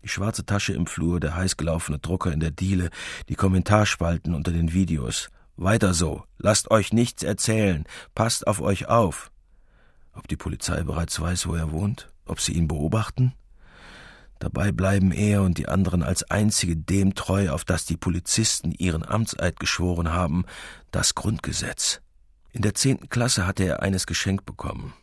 Die 0.02 0.08
schwarze 0.08 0.44
Tasche 0.44 0.72
im 0.72 0.86
Flur, 0.86 1.20
der 1.20 1.36
heißgelaufene 1.36 1.98
Drucker 2.00 2.32
in 2.32 2.40
der 2.40 2.50
Diele, 2.50 2.90
die 3.28 3.34
Kommentarspalten 3.34 4.34
unter 4.34 4.50
den 4.50 4.72
Videos. 4.72 5.30
Weiter 5.60 5.92
so. 5.92 6.24
Lasst 6.38 6.70
euch 6.70 6.92
nichts 6.92 7.22
erzählen. 7.22 7.84
Passt 8.14 8.46
auf 8.46 8.62
euch 8.62 8.88
auf. 8.88 9.30
Ob 10.14 10.26
die 10.26 10.36
Polizei 10.36 10.82
bereits 10.82 11.20
weiß, 11.20 11.46
wo 11.46 11.54
er 11.54 11.70
wohnt? 11.70 12.10
Ob 12.24 12.40
sie 12.40 12.52
ihn 12.52 12.66
beobachten? 12.66 13.34
Dabei 14.38 14.72
bleiben 14.72 15.12
er 15.12 15.42
und 15.42 15.58
die 15.58 15.68
anderen 15.68 16.02
als 16.02 16.22
einzige 16.30 16.76
dem 16.76 17.14
treu, 17.14 17.50
auf 17.50 17.66
das 17.66 17.84
die 17.84 17.98
Polizisten 17.98 18.72
ihren 18.72 19.04
Amtseid 19.06 19.60
geschworen 19.60 20.10
haben, 20.10 20.46
das 20.92 21.14
Grundgesetz. 21.14 22.00
In 22.52 22.62
der 22.62 22.74
zehnten 22.74 23.10
Klasse 23.10 23.46
hatte 23.46 23.64
er 23.64 23.82
eines 23.82 24.06
geschenkt 24.06 24.46
bekommen. 24.46 24.94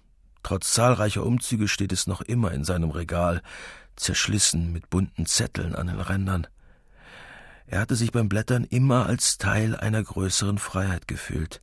Trotz 0.41 0.73
zahlreicher 0.73 1.23
Umzüge 1.23 1.67
steht 1.67 1.91
es 1.91 2.07
noch 2.07 2.21
immer 2.21 2.51
in 2.51 2.63
seinem 2.63 2.89
Regal, 2.89 3.43
zerschlissen 3.95 4.73
mit 4.73 4.89
bunten 4.89 5.27
Zetteln 5.27 5.75
an 5.75 5.85
den 5.85 5.99
Rändern. 5.99 6.47
Er 7.67 7.81
hatte 7.81 7.95
sich 7.95 8.11
beim 8.11 8.29
Blättern 8.29 8.63
immer 8.63 9.05
als 9.05 9.37
Teil 9.37 9.75
einer 9.75 10.01
größeren 10.01 10.57
Freiheit 10.57 11.07
gefühlt. 11.07 11.61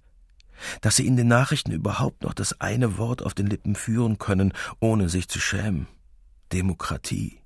Dass 0.82 0.96
sie 0.96 1.06
in 1.06 1.16
den 1.16 1.28
Nachrichten 1.28 1.72
überhaupt 1.72 2.22
noch 2.22 2.34
das 2.34 2.60
eine 2.60 2.98
Wort 2.98 3.22
auf 3.22 3.34
den 3.34 3.46
Lippen 3.46 3.74
führen 3.74 4.18
können, 4.18 4.52
ohne 4.80 5.08
sich 5.08 5.28
zu 5.28 5.40
schämen. 5.40 5.86
Demokratie. 6.52 7.40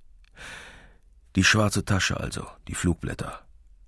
Die 1.36 1.44
schwarze 1.44 1.84
Tasche 1.84 2.18
also, 2.18 2.46
die 2.66 2.74
Flugblätter. 2.74 3.40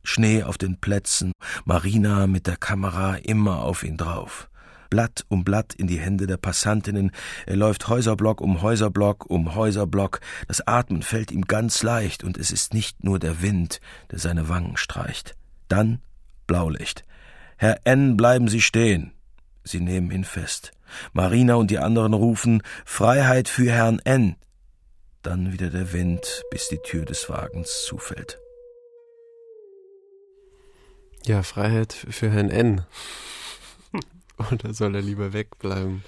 Schnee 0.03 0.45
auf 0.45 0.57
den 0.57 0.81
Plätzen, 0.81 1.33
Marina 1.65 2.27
mit 2.27 2.47
der 2.47 2.57
Kamera 2.57 3.17
immer 3.17 3.63
auf 3.63 3.83
ihn 3.83 3.97
drauf. 3.97 4.49
Blatt 4.91 5.25
um 5.29 5.45
Blatt 5.45 5.73
in 5.75 5.87
die 5.87 5.99
Hände 5.99 6.27
der 6.27 6.37
Passantinnen. 6.37 7.13
Er 7.47 7.57
läuft 7.57 7.89
Häuserblock 7.89 8.41
um 8.41 8.61
Häuserblock 8.61 9.31
um 9.31 9.55
Häuserblock. 9.55 10.21
Das 10.49 10.67
Atmen 10.67 11.03
fällt 11.03 11.31
ihm 11.31 11.43
ganz 11.43 11.83
leicht 11.83 12.25
und 12.25 12.37
es 12.37 12.51
ist 12.51 12.75
nicht 12.75 13.05
nur 13.05 13.19
der 13.19 13.41
Wind, 13.41 13.81
der 14.11 14.19
seine 14.19 14.49
Wangen 14.49 14.77
streicht. 14.77 15.37
Dann 15.69 16.01
Blaulicht. 16.47 17.05
Herr 17.57 17.81
N, 17.85 18.17
bleiben 18.17 18.49
Sie 18.49 18.61
stehen. 18.61 19.13
Sie 19.63 19.81
nehmen 19.81 20.11
ihn 20.11 20.25
fest. 20.25 20.73
Marina 21.13 21.55
und 21.55 21.71
die 21.71 21.79
anderen 21.79 22.15
rufen 22.15 22.63
Freiheit 22.85 23.49
für 23.49 23.71
Herrn 23.71 24.01
N. 24.05 24.37
Dann 25.23 25.53
wieder 25.53 25.71
der 25.71 25.93
Wind, 25.93 26.43
bis 26.51 26.69
die 26.69 26.79
Tür 26.79 27.05
des 27.05 27.29
Wagens 27.29 27.85
zufällt. 27.87 28.39
Ja, 31.27 31.43
Freiheit 31.43 31.93
für 31.93 32.31
Herrn 32.31 32.51
N. 32.51 32.87
Oder 34.53 34.73
soll 34.73 34.95
er 34.95 35.03
lieber 35.03 35.33
wegbleiben? 35.33 36.03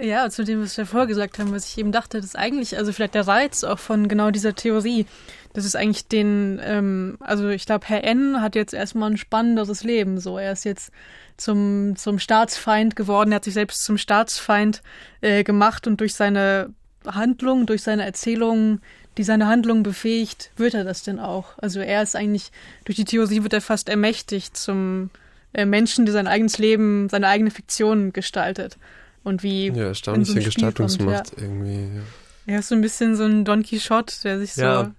Ja, 0.00 0.30
zu 0.30 0.44
dem, 0.44 0.62
was 0.62 0.76
wir 0.76 0.86
vorher 0.86 1.08
gesagt 1.08 1.38
haben, 1.38 1.52
was 1.52 1.66
ich 1.66 1.78
eben 1.78 1.90
dachte, 1.90 2.18
das 2.18 2.26
ist 2.26 2.36
eigentlich, 2.36 2.76
also 2.76 2.92
vielleicht 2.92 3.14
der 3.14 3.26
Reiz 3.26 3.64
auch 3.64 3.80
von 3.80 4.06
genau 4.06 4.30
dieser 4.30 4.54
Theorie. 4.54 5.06
Das 5.54 5.64
ist 5.64 5.74
eigentlich 5.74 6.06
den, 6.06 6.60
ähm, 6.62 7.16
also 7.20 7.48
ich 7.48 7.66
glaube, 7.66 7.88
Herr 7.88 8.04
N 8.04 8.40
hat 8.40 8.54
jetzt 8.54 8.74
erstmal 8.74 9.10
ein 9.10 9.16
spannenderes 9.16 9.82
Leben. 9.82 10.20
So, 10.20 10.38
er 10.38 10.52
ist 10.52 10.64
jetzt 10.64 10.92
zum, 11.36 11.96
zum 11.96 12.20
Staatsfeind 12.20 12.94
geworden, 12.94 13.32
er 13.32 13.36
hat 13.36 13.44
sich 13.44 13.54
selbst 13.54 13.84
zum 13.84 13.98
Staatsfeind 13.98 14.82
äh, 15.20 15.42
gemacht 15.42 15.88
und 15.88 16.00
durch 16.00 16.14
seine 16.14 16.72
Handlung, 17.04 17.66
durch 17.66 17.82
seine 17.82 18.04
Erzählung, 18.04 18.80
die 19.16 19.24
seine 19.24 19.48
Handlung 19.48 19.82
befähigt, 19.82 20.52
wird 20.56 20.74
er 20.74 20.84
das 20.84 21.02
denn 21.02 21.18
auch? 21.18 21.58
Also 21.58 21.80
er 21.80 22.02
ist 22.02 22.14
eigentlich, 22.14 22.52
durch 22.84 22.96
die 22.96 23.04
Theorie 23.04 23.42
wird 23.42 23.52
er 23.52 23.60
fast 23.60 23.88
ermächtigt 23.88 24.56
zum 24.56 25.10
äh, 25.52 25.64
Menschen, 25.64 26.04
der 26.06 26.12
sein 26.12 26.26
eigenes 26.26 26.58
Leben, 26.58 27.08
seine 27.08 27.28
eigene 27.28 27.50
Fiktion 27.50 28.12
gestaltet. 28.12 28.78
Und 29.24 29.42
wie. 29.42 29.68
Ja, 29.68 29.88
erstaunliche 29.88 30.32
so 30.32 30.40
Gestaltungsmacht 30.40 31.36
ja. 31.36 31.42
irgendwie. 31.42 31.96
Ja. 31.96 32.02
Er 32.46 32.58
ist 32.60 32.68
so 32.68 32.74
ein 32.74 32.80
bisschen 32.80 33.14
so 33.14 33.24
ein 33.24 33.44
Don 33.44 33.62
Quixote, 33.62 34.14
der 34.22 34.38
sich 34.38 34.54
so. 34.54 34.62
Ja, 34.62 34.92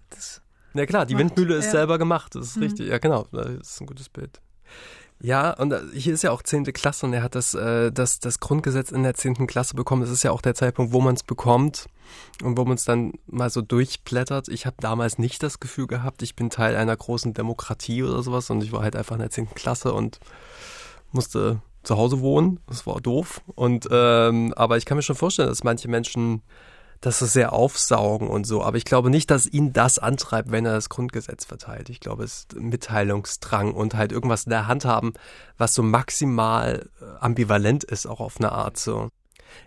ja 0.76 0.86
klar, 0.86 1.06
die 1.06 1.16
macht, 1.16 1.24
Windmühle 1.24 1.56
ist 1.56 1.66
ja. 1.66 1.72
selber 1.72 1.98
gemacht, 1.98 2.36
das 2.36 2.50
ist 2.50 2.58
mhm. 2.58 2.64
richtig. 2.64 2.90
Ja, 2.90 3.00
genau, 3.00 3.26
das 3.32 3.50
ist 3.50 3.82
ein 3.82 3.88
gutes 3.88 4.10
Bild. 4.10 4.40
Ja, 5.22 5.52
und 5.52 5.74
äh, 5.74 5.82
hier 5.94 6.14
ist 6.14 6.24
ja 6.24 6.32
auch 6.32 6.42
zehnte 6.42 6.72
Klasse 6.72 7.06
und 7.06 7.14
er 7.14 7.24
hat 7.24 7.36
das, 7.36 7.54
äh, 7.54 7.92
das, 7.92 8.20
das 8.20 8.40
Grundgesetz 8.40 8.92
in 8.92 9.04
der 9.04 9.16
zehnten 9.16 9.48
Klasse 9.48 9.76
bekommen. 9.76 10.02
Das 10.02 10.12
ist 10.12 10.24
ja 10.24 10.32
auch 10.32 10.42
der 10.42 10.56
Zeitpunkt, 10.56 10.94
wo 10.94 11.02
man 11.02 11.16
es 11.16 11.24
bekommt 11.24 11.88
und 12.42 12.58
wo 12.58 12.64
man 12.64 12.76
es 12.76 12.86
dann 12.86 13.14
mal 13.28 13.50
so 13.50 13.62
durchblättert. 13.62 14.48
Ich 14.48 14.66
habe 14.66 14.78
damals 14.80 15.18
nicht 15.18 15.44
das 15.44 15.60
Gefühl 15.60 15.88
gehabt, 15.88 16.22
ich 16.22 16.36
bin 16.36 16.50
Teil 16.50 16.78
einer 16.78 16.96
großen 16.96 17.34
Demokratie 17.34 18.04
oder 18.04 18.24
sowas 18.24 18.50
und 18.50 18.64
ich 18.64 18.72
war 18.72 18.82
halt 18.82 18.96
einfach 18.96 19.16
in 19.16 19.22
der 19.22 19.30
zehnten 19.30 19.56
Klasse 19.56 19.94
und 19.94 20.20
musste 21.12 21.62
zu 21.84 21.98
Hause 21.98 22.22
wohnen. 22.22 22.62
Das 22.68 22.88
war 22.88 23.02
doof. 23.02 23.42
Und 23.56 23.90
ähm, 23.92 24.54
aber 24.56 24.78
ich 24.78 24.86
kann 24.86 24.98
mir 24.98 25.02
schon 25.02 25.18
vorstellen, 25.18 25.50
dass 25.50 25.66
manche 25.66 25.90
Menschen 25.90 26.44
das 27.02 27.22
ist 27.22 27.34
sehr 27.34 27.54
aufsaugen 27.54 28.28
und 28.28 28.46
so. 28.46 28.64
Aber 28.64 28.78
ich 28.78 28.86
glaube 28.86 29.10
nicht, 29.10 29.32
dass 29.32 29.46
ihn 29.46 29.72
das 29.72 30.00
antreibt, 30.00 30.52
wenn 30.52 30.66
er 30.66 30.74
das 30.74 30.90
Grundgesetz 30.90 31.46
verteilt. 31.46 31.90
Ich 31.90 32.00
glaube, 32.00 32.24
es 32.24 32.40
ist 32.40 32.56
Mitteilungsdrang 32.56 33.74
und 33.74 33.96
halt 33.96 34.12
irgendwas 34.12 34.44
in 34.44 34.50
der 34.50 34.68
Hand 34.68 34.86
haben, 34.86 35.14
was 35.58 35.74
so 35.74 35.84
maximal 35.84 36.90
äh, 37.02 37.06
ambivalent 37.20 37.84
ist, 37.84 38.06
auch 38.06 38.20
auf 38.20 38.38
eine 38.38 38.52
Art 38.52 38.78
so. 38.78 39.10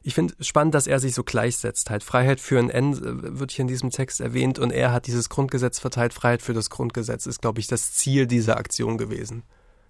Ich 0.03 0.15
finde 0.15 0.35
spannend, 0.41 0.75
dass 0.75 0.87
er 0.87 1.01
sich 1.01 1.15
so 1.15 1.25
gleichsetzt. 1.25 1.91
Halt 1.91 2.05
Freiheit 2.05 2.39
für 2.39 2.59
ein 2.59 2.71
N 2.71 2.93
äh, 2.93 3.39
wird 3.39 3.51
hier 3.51 3.63
in 3.63 3.69
diesem 3.69 3.91
Text 3.91 4.21
erwähnt 4.21 4.59
und 4.59 4.71
er 4.71 4.93
hat 4.93 5.07
dieses 5.07 5.31
Grundgesetz 5.31 5.79
verteilt. 5.79 6.13
Freiheit 6.13 6.43
für 6.43 6.55
das 6.55 6.69
Grundgesetz 6.69 7.27
ist, 7.27 7.41
glaube 7.41 7.61
ich, 7.61 7.67
das 7.67 7.93
Ziel 7.95 8.27
dieser 8.27 8.59
Aktion 8.59 8.99
gewesen. 8.99 9.43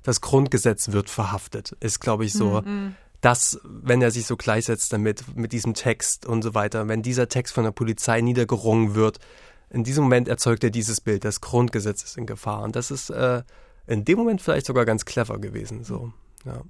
Das 0.05 0.21
Grundgesetz 0.21 0.93
wird 0.93 1.11
verhaftet, 1.11 1.77
ist, 1.81 2.01
glaube 2.01 2.25
ich, 2.25 2.33
so 2.33 2.63
mhm 2.63 2.95
dass, 3.23 3.61
wenn 3.65 4.03
er 4.03 4.11
sich 4.11 4.27
so 4.27 4.37
gleichsetzt 4.37 4.93
damit, 4.93 5.37
mit 5.37 5.53
diesem 5.53 5.75
Text 5.75 6.27
und 6.27 6.43
so 6.43 6.55
weiter, 6.55 6.89
wenn 6.89 7.03
dieser 7.03 7.29
Text 7.29 7.55
von 7.55 7.65
der 7.65 7.71
Polizei 7.71 8.21
niedergerungen 8.21 8.95
wird, 8.97 9.21
in 9.71 9.85
diesem 9.85 10.05
Moment 10.05 10.29
erzeugt 10.29 10.65
er 10.65 10.71
dieses 10.71 11.01
Bild, 11.01 11.25
das 11.25 11.41
Grundgesetz 11.41 12.03
ist 12.03 12.19
in 12.19 12.27
Gefahr. 12.27 12.63
Und 12.63 12.75
das 12.75 12.91
ist 12.91 13.11
äh, 13.11 13.43
in 13.87 14.05
dem 14.05 14.19
Moment 14.19 14.43
vielleicht 14.43 14.67
sogar 14.67 14.85
ganz 14.85 15.05
clever 15.05 15.39
gewesen. 15.39 15.85
So, 15.85 16.13
ja. 16.45 16.63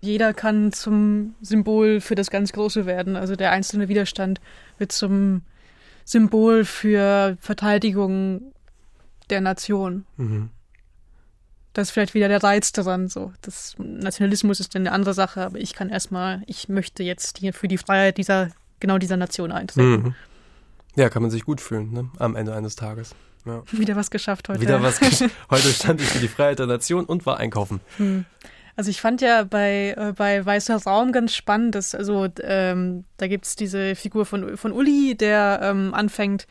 Jeder 0.00 0.32
kann 0.32 0.72
zum 0.72 1.34
Symbol 1.42 2.00
für 2.00 2.14
das 2.14 2.30
ganz 2.30 2.52
Große 2.52 2.86
werden. 2.86 3.14
Also 3.14 3.36
der 3.36 3.52
einzelne 3.52 3.88
Widerstand 3.88 4.40
wird 4.78 4.90
zum 4.90 5.42
Symbol 6.06 6.64
für 6.64 7.36
Verteidigung 7.40 8.52
der 9.28 9.42
Nation. 9.42 10.06
Mhm 10.16 10.48
das 11.72 11.88
ist 11.88 11.92
vielleicht 11.92 12.14
wieder 12.14 12.28
der 12.28 12.42
Reiz 12.42 12.72
daran. 12.72 13.08
So, 13.08 13.32
das 13.42 13.74
Nationalismus 13.78 14.60
ist 14.60 14.74
dann 14.74 14.82
eine 14.82 14.92
andere 14.92 15.14
Sache, 15.14 15.44
aber 15.44 15.58
ich 15.58 15.74
kann 15.74 15.88
erstmal, 15.88 16.42
ich 16.46 16.68
möchte 16.68 17.02
jetzt 17.02 17.38
hier 17.38 17.52
für 17.52 17.68
die 17.68 17.78
Freiheit 17.78 18.18
dieser, 18.18 18.50
genau 18.80 18.98
dieser 18.98 19.16
Nation 19.16 19.52
eintreten. 19.52 19.90
Mhm. 19.90 20.14
Ja, 20.94 21.08
kann 21.08 21.22
man 21.22 21.30
sich 21.30 21.44
gut 21.44 21.60
fühlen, 21.60 21.92
ne? 21.92 22.10
Am 22.18 22.36
Ende 22.36 22.54
eines 22.54 22.76
Tages. 22.76 23.14
Ja. 23.46 23.62
Wieder 23.72 23.96
was 23.96 24.10
geschafft 24.10 24.48
heute. 24.48 24.60
Wieder 24.60 24.82
was 24.82 25.00
geschafft. 25.00 25.34
Heute 25.50 25.68
stand 25.72 26.00
ich 26.00 26.08
für 26.08 26.20
die 26.20 26.28
Freiheit 26.28 26.58
der 26.58 26.66
Nation 26.66 27.04
und 27.04 27.26
war 27.26 27.38
einkaufen. 27.38 27.80
Hm. 27.96 28.24
Also 28.76 28.90
ich 28.90 29.00
fand 29.00 29.20
ja 29.20 29.44
bei, 29.44 29.94
äh, 29.96 30.12
bei 30.16 30.44
Weißer 30.44 30.76
Raum 30.76 31.12
ganz 31.12 31.34
spannend, 31.34 31.74
dass, 31.74 31.94
also 31.94 32.26
ähm, 32.42 33.04
da 33.18 33.26
gibt's 33.26 33.54
diese 33.54 33.94
Figur 33.96 34.24
von, 34.24 34.56
von 34.56 34.72
Uli, 34.72 35.14
der 35.14 35.60
ähm, 35.62 35.92
anfängt, 35.92 36.46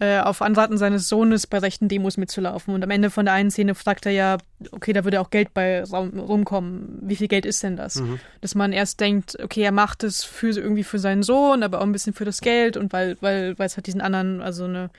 äh, 0.00 0.18
auf 0.18 0.42
Anraten 0.42 0.76
seines 0.76 1.08
Sohnes 1.08 1.46
bei 1.46 1.58
rechten 1.58 1.88
Demos 1.88 2.16
mitzulaufen. 2.16 2.74
Und 2.74 2.82
am 2.82 2.90
Ende 2.90 3.10
von 3.10 3.26
der 3.26 3.34
einen 3.34 3.50
Szene 3.50 3.74
fragt 3.74 4.06
er 4.06 4.12
ja, 4.12 4.38
okay, 4.72 4.92
da 4.92 5.04
würde 5.04 5.20
auch 5.20 5.30
Geld 5.30 5.54
bei 5.54 5.84
rumkommen. 5.84 6.98
Wie 7.02 7.16
viel 7.16 7.28
Geld 7.28 7.46
ist 7.46 7.62
denn 7.62 7.76
das? 7.76 7.96
Mhm. 7.96 8.18
Dass 8.40 8.54
man 8.54 8.72
erst 8.72 9.00
denkt, 9.00 9.36
okay, 9.42 9.62
er 9.62 9.72
macht 9.72 10.02
es 10.02 10.24
für 10.24 10.48
irgendwie 10.48 10.84
für 10.84 10.98
seinen 10.98 11.22
Sohn, 11.22 11.62
aber 11.62 11.78
auch 11.78 11.84
ein 11.84 11.92
bisschen 11.92 12.12
für 12.12 12.24
das 12.24 12.40
Geld 12.40 12.76
und 12.76 12.92
weil, 12.92 13.16
weil, 13.20 13.58
weil 13.58 13.66
es 13.66 13.76
hat 13.76 13.86
diesen 13.86 14.00
anderen, 14.00 14.40
also 14.40 14.64
eine, 14.64 14.90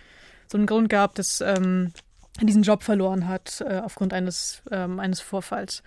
so 0.47 0.57
einen 0.57 0.67
Grund 0.67 0.89
gab, 0.89 1.15
dass 1.15 1.41
ähm, 1.41 1.91
er 2.39 2.45
diesen 2.45 2.63
Job 2.63 2.83
verloren 2.83 3.27
hat 3.27 3.63
äh, 3.67 3.81
aufgrund 3.83 4.13
eines, 4.13 4.61
ähm, 4.71 4.99
eines 4.99 5.19
Vorfalls. 5.19 5.83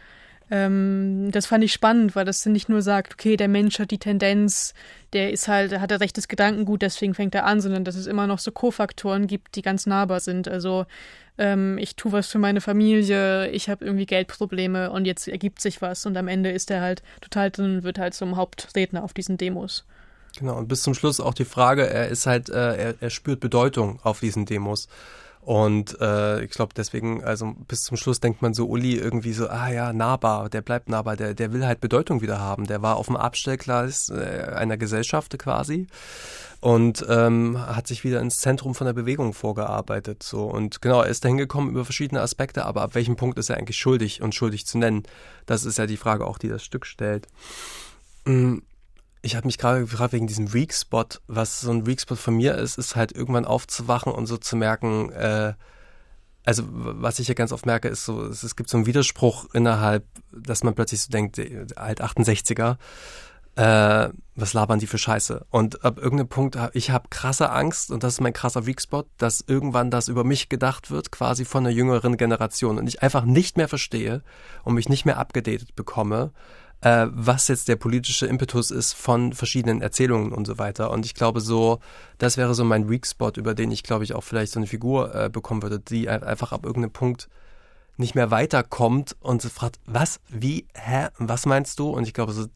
Ähm, 0.51 1.29
das 1.31 1.47
fand 1.47 1.63
ich 1.65 1.73
spannend, 1.73 2.17
weil 2.17 2.25
das 2.25 2.45
nicht 2.47 2.69
nur 2.69 2.83
sagt, 2.83 3.15
okay, 3.15 3.37
der 3.37 3.49
Mensch 3.49 3.79
hat 3.79 3.91
die 3.91 3.99
Tendenz, 3.99 4.75
der 5.13 5.31
ist 5.31 5.49
halt, 5.49 5.79
hat 5.79 5.91
er 5.91 6.01
rechtes 6.01 6.29
Gedankengut, 6.29 6.83
deswegen 6.83 7.15
fängt 7.15 7.35
er 7.35 7.45
an, 7.45 7.61
sondern 7.61 7.85
dass 7.85 7.97
es 7.97 8.07
immer 8.07 8.27
noch 8.27 8.39
so 8.39 8.51
Kofaktoren 8.51 9.27
gibt, 9.27 9.57
die 9.57 9.63
ganz 9.63 9.87
nahbar 9.87 10.21
sind. 10.21 10.49
Also 10.49 10.87
ähm, 11.37 11.79
ich 11.79 11.97
tue 11.97 12.13
was 12.13 12.29
für 12.29 12.39
meine 12.39 12.61
Familie, 12.61 13.51
ich 13.51 13.69
habe 13.69 13.85
irgendwie 13.85 14.07
Geldprobleme 14.07 14.91
und 14.91 15.05
jetzt 15.05 15.29
ergibt 15.29 15.61
sich 15.61 15.83
was 15.83 16.07
und 16.07 16.17
am 16.17 16.29
Ende 16.29 16.51
ist 16.51 16.71
er 16.71 16.81
halt 16.81 17.03
total 17.21 17.51
drin, 17.51 17.83
wird 17.83 17.99
halt 17.99 18.15
zum 18.15 18.37
Hauptredner 18.37 19.05
auf 19.05 19.13
diesen 19.13 19.37
Demos. 19.37 19.85
Genau, 20.39 20.57
und 20.57 20.69
bis 20.69 20.83
zum 20.83 20.95
Schluss 20.95 21.21
auch 21.21 21.35
die 21.35 21.45
Frage, 21.45 21.89
er 21.89 22.09
ist 22.09 22.27
halt, 22.27 22.49
äh, 22.49 22.77
er, 22.77 22.95
er 23.01 23.11
spürt 23.11 23.41
Bedeutung 23.41 23.99
auf 24.03 24.21
diesen 24.21 24.47
Demos. 24.47 24.89
Und 25.49 25.99
äh, 26.03 26.45
ich 26.45 26.51
glaube 26.51 26.75
deswegen, 26.77 27.25
also 27.25 27.55
bis 27.69 27.85
zum 27.85 27.97
Schluss 27.97 28.21
denkt 28.21 28.43
man 28.43 28.53
so, 28.53 28.67
Uli 28.67 28.97
irgendwie 28.97 29.33
so, 29.33 29.49
ah 29.49 29.71
ja, 29.71 29.95
nahbar, 29.95 30.51
der 30.51 30.61
bleibt 30.61 30.91
nahbar, 30.91 31.17
der, 31.17 31.33
der 31.33 31.55
will 31.55 31.65
halt 31.65 31.81
Bedeutung 31.81 32.21
wieder 32.21 32.39
haben. 32.39 32.67
Der 32.67 32.83
war 32.83 32.97
auf 32.97 33.07
dem 33.07 33.17
Abstellgleis 33.17 34.11
äh, 34.11 34.53
einer 34.55 34.77
Gesellschaft 34.77 35.39
quasi 35.39 35.87
und 36.61 37.03
ähm, 37.09 37.59
hat 37.59 37.87
sich 37.87 38.05
wieder 38.05 38.21
ins 38.21 38.41
Zentrum 38.41 38.75
von 38.75 38.89
der 38.89 38.93
Bewegung 38.93 39.33
vorgearbeitet. 39.33 40.23
So. 40.23 40.45
Und 40.45 40.83
genau, 40.83 41.01
er 41.01 41.09
ist 41.09 41.25
dahin 41.25 41.39
gekommen 41.39 41.71
über 41.71 41.87
verschiedene 41.87 42.21
Aspekte, 42.21 42.67
aber 42.67 42.83
ab 42.83 42.95
welchem 42.95 43.17
Punkt 43.17 43.39
ist 43.39 43.49
er 43.49 43.57
eigentlich 43.57 43.79
schuldig 43.79 44.21
und 44.21 44.35
schuldig 44.35 44.67
zu 44.67 44.77
nennen? 44.77 45.05
Das 45.47 45.65
ist 45.65 45.79
ja 45.79 45.87
die 45.87 45.97
Frage 45.97 46.27
auch, 46.27 46.37
die 46.37 46.49
das 46.49 46.63
Stück 46.63 46.85
stellt. 46.85 47.27
Mhm 48.27 48.65
ich 49.23 49.37
habe 49.37 49.47
mich 49.47 49.59
gerade 49.59 49.81
gefragt 49.81 50.13
wegen 50.13 50.27
diesem 50.27 50.53
Weak 50.53 50.73
Spot, 50.73 51.07
was 51.27 51.61
so 51.61 51.71
ein 51.71 51.87
Weak 51.87 52.01
Spot 52.01 52.17
von 52.17 52.37
mir 52.37 52.55
ist, 52.55 52.79
ist 52.79 52.97
halt 52.97 53.13
irgendwann 53.13 53.45
aufzuwachen 53.45 54.13
und 54.13 54.27
so 54.27 54.37
zu 54.37 54.57
merken, 54.57 55.11
äh, 55.13 55.55
also 56.45 56.63
was 56.67 57.19
ich 57.19 57.29
ja 57.29 57.35
ganz 57.35 57.53
oft 57.53 57.67
merke, 57.67 57.89
ist 57.89 58.05
so, 58.05 58.25
es, 58.25 58.43
es 58.43 58.57
gibt 58.57 58.71
so 58.71 58.79
einen 58.79 58.87
Widerspruch 58.87 59.53
innerhalb, 59.53 60.07
dass 60.33 60.65
man 60.65 60.75
plötzlich 60.75 61.03
so 61.03 61.11
denkt, 61.11 61.39
halt 61.77 62.03
68er, 62.03 62.79
äh, 63.57 64.09
was 64.37 64.53
labern 64.55 64.79
die 64.79 64.87
für 64.87 64.99
Scheiße? 64.99 65.45
Und 65.51 65.85
ab 65.85 65.99
irgendeinem 65.99 66.29
Punkt, 66.29 66.57
ich 66.75 66.91
habe 66.91 67.09
krasse 67.11 67.51
Angst, 67.51 67.91
und 67.91 68.03
das 68.05 68.15
ist 68.15 68.21
mein 68.21 68.33
krasser 68.33 68.67
Weakspot, 68.67 69.09
dass 69.19 69.45
irgendwann 69.47 69.91
das 69.91 70.09
über 70.09 70.23
mich 70.23 70.49
gedacht 70.49 70.91
wird, 70.91 71.11
quasi 71.11 71.45
von 71.45 71.67
einer 71.67 71.75
jüngeren 71.75 72.17
Generation 72.17 72.79
und 72.79 72.87
ich 72.87 73.03
einfach 73.03 73.25
nicht 73.25 73.57
mehr 73.57 73.69
verstehe 73.69 74.23
und 74.63 74.75
mich 74.75 74.89
nicht 74.89 75.05
mehr 75.05 75.19
abgedatet 75.19 75.75
bekomme, 75.75 76.31
äh, 76.81 77.07
was 77.11 77.49
jetzt 77.49 77.69
der 77.69 77.77
politische 77.77 78.27
Impetus 78.27 78.71
ist 78.71 78.93
von 78.93 79.33
verschiedenen 79.33 79.83
Erzählungen 79.83 80.33
und 80.33 80.47
so 80.47 80.59
weiter. 80.59 80.91
Und 80.91 81.05
ich 81.05 81.15
glaube 81.15 81.41
so, 81.41 81.81
das 82.19 82.37
wäre 82.37 82.55
so 82.55 82.65
mein 82.65 82.89
Weak 82.89 83.07
Spot, 83.07 83.33
über 83.37 83.55
den 83.55 83.71
ich 83.71 83.83
glaube 83.83 84.05
ich 84.05 84.15
auch 84.15 84.25
vielleicht 84.25 84.53
so 84.53 84.61
eine 84.61 84.67
Figur 84.67 85.15
äh, 85.15 85.29
bekommen 85.29 85.63
würde, 85.63 85.81
die 85.81 86.09
einfach 86.09 86.53
ab 86.53 86.65
irgendeinem 86.65 86.93
Punkt 86.93 87.29
nicht 87.97 88.15
mehr 88.15 88.31
weiterkommt 88.31 89.17
und 89.21 89.43
fragt, 89.43 89.81
was, 89.85 90.21
wie, 90.29 90.67
hä, 90.75 91.09
was 91.19 91.47
meinst 91.47 91.81
du? 91.81 91.91
Und 91.91 92.07
ich 92.07 92.15
glaube 92.15 92.33
so, 92.33 92.47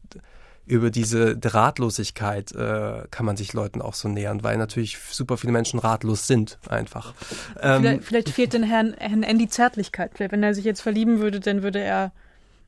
über 0.65 0.89
diese 0.89 1.37
Ratlosigkeit 1.43 2.53
äh, 2.53 3.03
kann 3.11 3.25
man 3.25 3.35
sich 3.35 3.51
Leuten 3.51 3.81
auch 3.81 3.93
so 3.93 4.07
nähern, 4.07 4.43
weil 4.43 4.57
natürlich 4.57 4.97
super 4.97 5.35
viele 5.35 5.51
Menschen 5.51 5.79
ratlos 5.79 6.27
sind 6.27 6.57
einfach. 6.69 7.13
Ähm, 7.61 7.81
vielleicht, 7.81 8.03
vielleicht, 8.05 8.29
fehlt 8.29 8.53
den 8.53 8.63
Herrn, 8.63 8.93
Herrn 8.97 9.23
Andy 9.23 9.49
Zärtlichkeit. 9.49 10.11
Vielleicht, 10.15 10.31
wenn 10.31 10.43
er 10.43 10.53
sich 10.53 10.63
jetzt 10.63 10.81
verlieben 10.81 11.19
würde, 11.19 11.41
dann 11.41 11.63
würde 11.63 11.79
er 11.79 12.13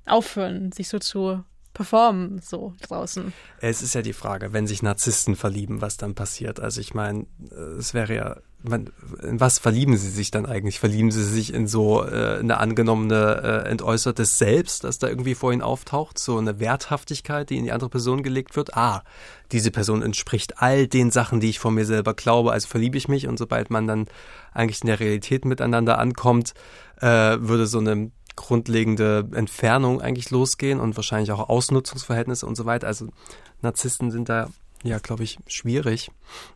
aufhören, 0.05 0.71
sich 0.71 0.89
so 0.89 1.00
zu 1.00 1.43
performen, 1.75 2.39
so 2.41 2.74
draußen. 2.81 3.33
Es 3.59 3.83
ist 3.83 3.93
ja 3.93 4.01
die 4.01 4.13
Frage, 4.13 4.53
wenn 4.53 4.65
sich 4.65 4.81
Narzissten 4.81 5.35
verlieben, 5.35 5.81
was 5.81 5.97
dann 5.97 6.15
passiert. 6.15 6.59
Also 6.59 6.81
ich 6.81 6.95
meine, 6.95 7.27
es 7.77 7.93
wäre 7.93 8.15
ja, 8.15 8.38
man, 8.63 8.89
in 9.21 9.39
was 9.39 9.59
verlieben 9.59 9.95
sie 9.97 10.09
sich 10.09 10.31
dann 10.31 10.45
eigentlich? 10.47 10.79
Verlieben 10.79 11.12
sie 11.12 11.24
sich 11.24 11.53
in 11.53 11.67
so 11.67 12.03
äh, 12.03 12.39
eine 12.39 12.57
angenommene, 12.57 13.63
äh, 13.65 13.69
entäußertes 13.69 14.39
Selbst, 14.39 14.85
das 14.85 14.97
da 14.97 15.07
irgendwie 15.07 15.35
vor 15.35 15.51
ihnen 15.51 15.62
auftaucht? 15.62 16.17
So 16.17 16.38
eine 16.38 16.59
Werthaftigkeit, 16.59 17.50
die 17.50 17.57
in 17.57 17.65
die 17.65 17.71
andere 17.71 17.89
Person 17.89 18.24
gelegt 18.24 18.55
wird? 18.55 18.75
Ah, 18.75 19.03
diese 19.51 19.69
Person 19.69 20.01
entspricht 20.01 20.62
all 20.62 20.88
den 20.88 21.12
Sachen, 21.12 21.41
die 21.41 21.50
ich 21.50 21.59
von 21.59 21.75
mir 21.75 21.85
selber 21.85 22.13
glaube, 22.13 22.53
also 22.53 22.67
verliebe 22.67 22.97
ich 22.97 23.07
mich 23.07 23.27
und 23.27 23.38
sobald 23.38 23.69
man 23.69 23.85
dann 23.85 24.07
eigentlich 24.53 24.81
in 24.81 24.88
der 24.88 25.00
Realität 25.00 25.45
miteinander 25.45 26.00
ankommt, 26.00 26.53
äh, 27.01 27.38
würde 27.39 27.67
so 27.67 27.79
eine 27.79 28.12
grundlegende 28.36 29.27
Entfernung 29.34 30.01
eigentlich 30.01 30.30
losgehen 30.32 30.80
und 30.80 30.96
wahrscheinlich 30.96 31.32
auch 31.32 31.50
Ausnutzungsverhältnisse 31.50 32.46
und 32.46 32.56
so 32.56 32.65
weiter. 32.65 32.88
Also 32.88 33.08
Narzissten 33.62 34.12
sind 34.12 34.30
da, 34.30 34.50
ja, 34.84 35.00
glaube 35.00 35.24
ich, 35.24 35.38
schwierig. 35.48 36.12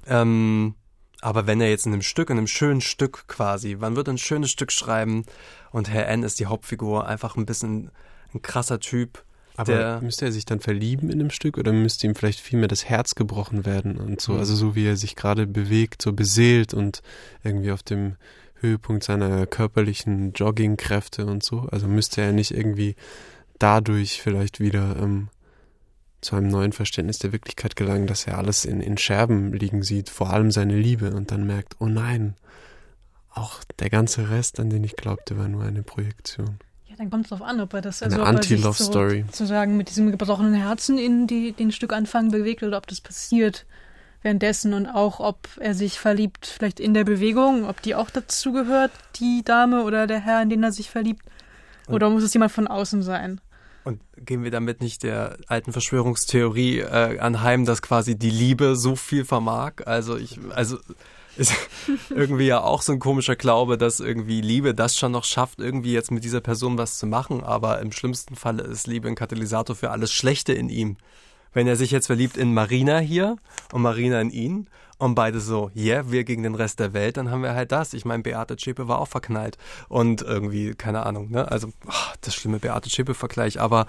Ähm, 0.08 0.76
aber 1.22 1.48
wenn 1.48 1.60
er 1.62 1.70
jetzt 1.70 1.86
in 1.86 1.94
einem 1.94 2.02
Stück, 2.02 2.30
in 2.30 2.38
einem 2.38 2.48
schönen 2.48 2.82
Stück 2.82 3.28
quasi, 3.28 3.76
man 3.76 3.96
wird 3.96 4.08
ein 4.10 4.18
schönes 4.18 4.52
Stück 4.52 4.72
schreiben 4.72 5.26
und 5.72 5.90
Herr 5.90 6.08
N 6.08 6.24
ist 6.24 6.40
die 6.40 6.46
Hauptfigur, 6.46 7.08
einfach 7.08 7.36
ein 7.36 7.46
bisschen 7.46 7.92
ein 8.34 8.42
krasser 8.42 8.80
Typ, 8.80 9.24
Aber 9.58 9.74
Der- 9.74 10.02
müsste 10.02 10.24
er 10.24 10.32
sich 10.32 10.46
dann 10.46 10.62
verlieben 10.62 11.10
in 11.10 11.20
dem 11.20 11.30
Stück 11.32 11.58
oder 11.58 11.74
müsste 11.74 12.08
ihm 12.08 12.16
vielleicht 12.16 12.40
vielmehr 12.40 12.70
das 12.70 12.86
Herz 12.86 13.16
gebrochen 13.16 13.66
werden 13.66 13.98
und 13.98 14.22
so? 14.22 14.32
Mhm. 14.34 14.40
Also 14.40 14.56
so 14.56 14.74
wie 14.76 14.86
er 14.88 14.96
sich 14.96 15.18
gerade 15.18 15.48
bewegt, 15.48 16.02
so 16.02 16.14
beseelt 16.14 16.74
und 16.74 17.02
irgendwie 17.44 17.74
auf 17.74 17.84
dem 17.84 18.16
Höhepunkt 18.62 19.04
seiner 19.04 19.46
körperlichen 19.46 20.34
Joggingkräfte 20.34 21.25
und 21.25 21.44
so. 21.44 21.68
Also 21.72 21.88
müsste 21.88 22.22
er 22.22 22.32
nicht 22.32 22.51
irgendwie 22.51 22.96
dadurch 23.58 24.22
vielleicht 24.22 24.60
wieder 24.60 24.96
ähm, 24.98 25.30
zu 26.22 26.36
einem 26.36 26.50
neuen 26.50 26.74
Verständnis 26.74 27.20
der 27.20 27.32
Wirklichkeit 27.32 27.75
gelangen, 27.75 28.08
dass 28.08 28.28
er 28.28 28.38
alles 28.38 28.66
in, 28.66 28.82
in 28.82 28.98
Scherben 28.98 29.54
liegen 29.54 29.84
sieht, 29.84 30.10
vor 30.10 30.32
allem 30.32 30.51
seine 30.51 30.78
Liebe 30.78 31.12
und 31.12 31.32
dann 31.32 31.46
merkt, 31.46 31.78
oh 31.80 31.86
nein, 31.86 32.36
auch 33.34 33.63
der 33.80 33.89
ganze 33.89 34.30
Rest, 34.30 34.60
an 34.60 34.70
den 34.70 34.84
ich 34.84 34.96
glaubte, 34.96 35.38
war 35.38 35.48
nur 35.48 35.63
eine 35.63 35.84
Projektion. 35.84 36.60
Ja, 36.88 36.96
dann 36.98 37.10
kommt 37.10 37.25
es 37.25 37.30
darauf 37.30 37.48
an, 37.48 37.62
ob 37.62 37.74
er 37.74 37.82
das 37.82 38.04
Eine 38.04 38.16
also 38.16 38.25
Anti-Love-Story. 38.25 39.22
So, 39.28 39.38
sozusagen 39.38 39.78
mit 39.78 39.89
diesem 39.89 40.12
gebrochenen 40.12 40.56
Herzen 40.56 40.98
in 40.98 41.28
die, 41.28 41.54
den 41.54 41.72
Stückanfang 41.72 42.32
bewegt 42.32 42.63
oder 42.63 42.78
ob 42.78 42.88
das 42.88 43.00
passiert 43.00 43.66
währenddessen 44.22 44.74
und 44.74 44.88
auch, 44.88 45.20
ob 45.20 45.48
er 45.60 45.74
sich 45.74 46.00
verliebt, 46.00 46.46
vielleicht 46.46 46.80
in 46.80 46.94
der 46.94 47.04
Bewegung, 47.04 47.68
ob 47.68 47.82
die 47.82 47.96
auch 47.96 48.10
dazu 48.10 48.52
gehört, 48.52 48.92
die 49.16 49.44
Dame 49.44 49.84
oder 49.84 50.08
der 50.08 50.20
Herr, 50.20 50.42
in 50.42 50.50
den 50.50 50.64
er 50.64 50.72
sich 50.72 50.90
verliebt. 50.90 51.24
Oder 51.88 52.10
muss 52.10 52.24
es 52.24 52.34
jemand 52.34 52.52
von 52.52 52.68
außen 52.68 53.02
sein? 53.02 53.42
Und 53.84 54.02
gehen 54.18 54.44
wir 54.44 54.52
damit 54.52 54.82
nicht 54.82 55.04
der 55.04 55.38
alten 55.48 55.72
Verschwörungstheorie 55.72 56.80
äh, 56.80 57.20
anheim, 57.20 57.66
dass 57.66 57.82
quasi 57.82 58.18
die 58.18 58.30
Liebe 58.30 58.76
so 58.76 58.96
viel 58.96 59.26
vermag? 59.26 59.86
Also 59.86 60.18
ich, 60.18 60.40
also 60.54 60.78
ist 61.38 61.54
irgendwie 62.10 62.48
ja 62.48 62.62
auch 62.62 62.82
so 62.82 62.92
ein 62.92 63.00
komischer 63.00 63.38
Glaube, 63.38 63.78
dass 63.78 64.02
irgendwie 64.02 64.42
Liebe 64.42 64.76
das 64.76 64.98
schon 64.98 65.14
noch 65.14 65.24
schafft, 65.24 65.60
irgendwie 65.60 65.94
jetzt 65.94 66.12
mit 66.12 66.24
dieser 66.26 66.42
Person 66.42 66.78
was 66.78 66.98
zu 66.98 67.08
machen, 67.08 67.42
aber 67.44 67.80
im 67.80 67.94
schlimmsten 67.94 68.36
Falle 68.36 68.64
ist 68.64 68.88
Liebe 68.88 69.08
ein 69.08 69.16
Katalysator 69.16 69.76
für 69.76 69.92
alles 69.92 70.12
Schlechte 70.12 70.52
in 70.52 70.68
ihm. 70.68 70.98
Wenn 71.53 71.68
er 71.68 71.75
sich 71.75 71.91
jetzt 71.91 72.08
verliebt 72.08 72.38
in 72.38 72.53
Marina 72.53 73.00
hier 73.00 73.38
und 73.74 73.82
Marina 73.82 74.22
in 74.22 74.29
ihn 74.29 74.70
und 74.98 75.15
beide 75.15 75.39
so, 75.39 75.72
yeah, 75.75 76.12
wir 76.12 76.24
gegen 76.24 76.44
den 76.44 76.56
Rest 76.56 76.79
der 76.79 76.94
Welt, 76.94 77.18
dann 77.18 77.32
haben 77.32 77.44
wir 77.44 77.53
halt 77.53 77.72
das. 77.72 77.94
Ich 77.94 78.06
meine, 78.06 78.24
Beate 78.24 78.58
Zschäpe 78.58 78.88
war 78.88 79.00
auch 79.00 79.08
verknallt 79.08 79.58
und 79.88 80.22
irgendwie, 80.22 80.74
keine 80.75 81.06
Ahnung, 81.06 81.32
ne? 81.32 81.50
Also, 81.51 81.70
ah, 81.88 82.13
das 82.22 82.36
schlimme 82.36 82.60
Beate 82.60 82.89
Zschäpe-Vergleich, 82.89 83.60
aber 83.60 83.88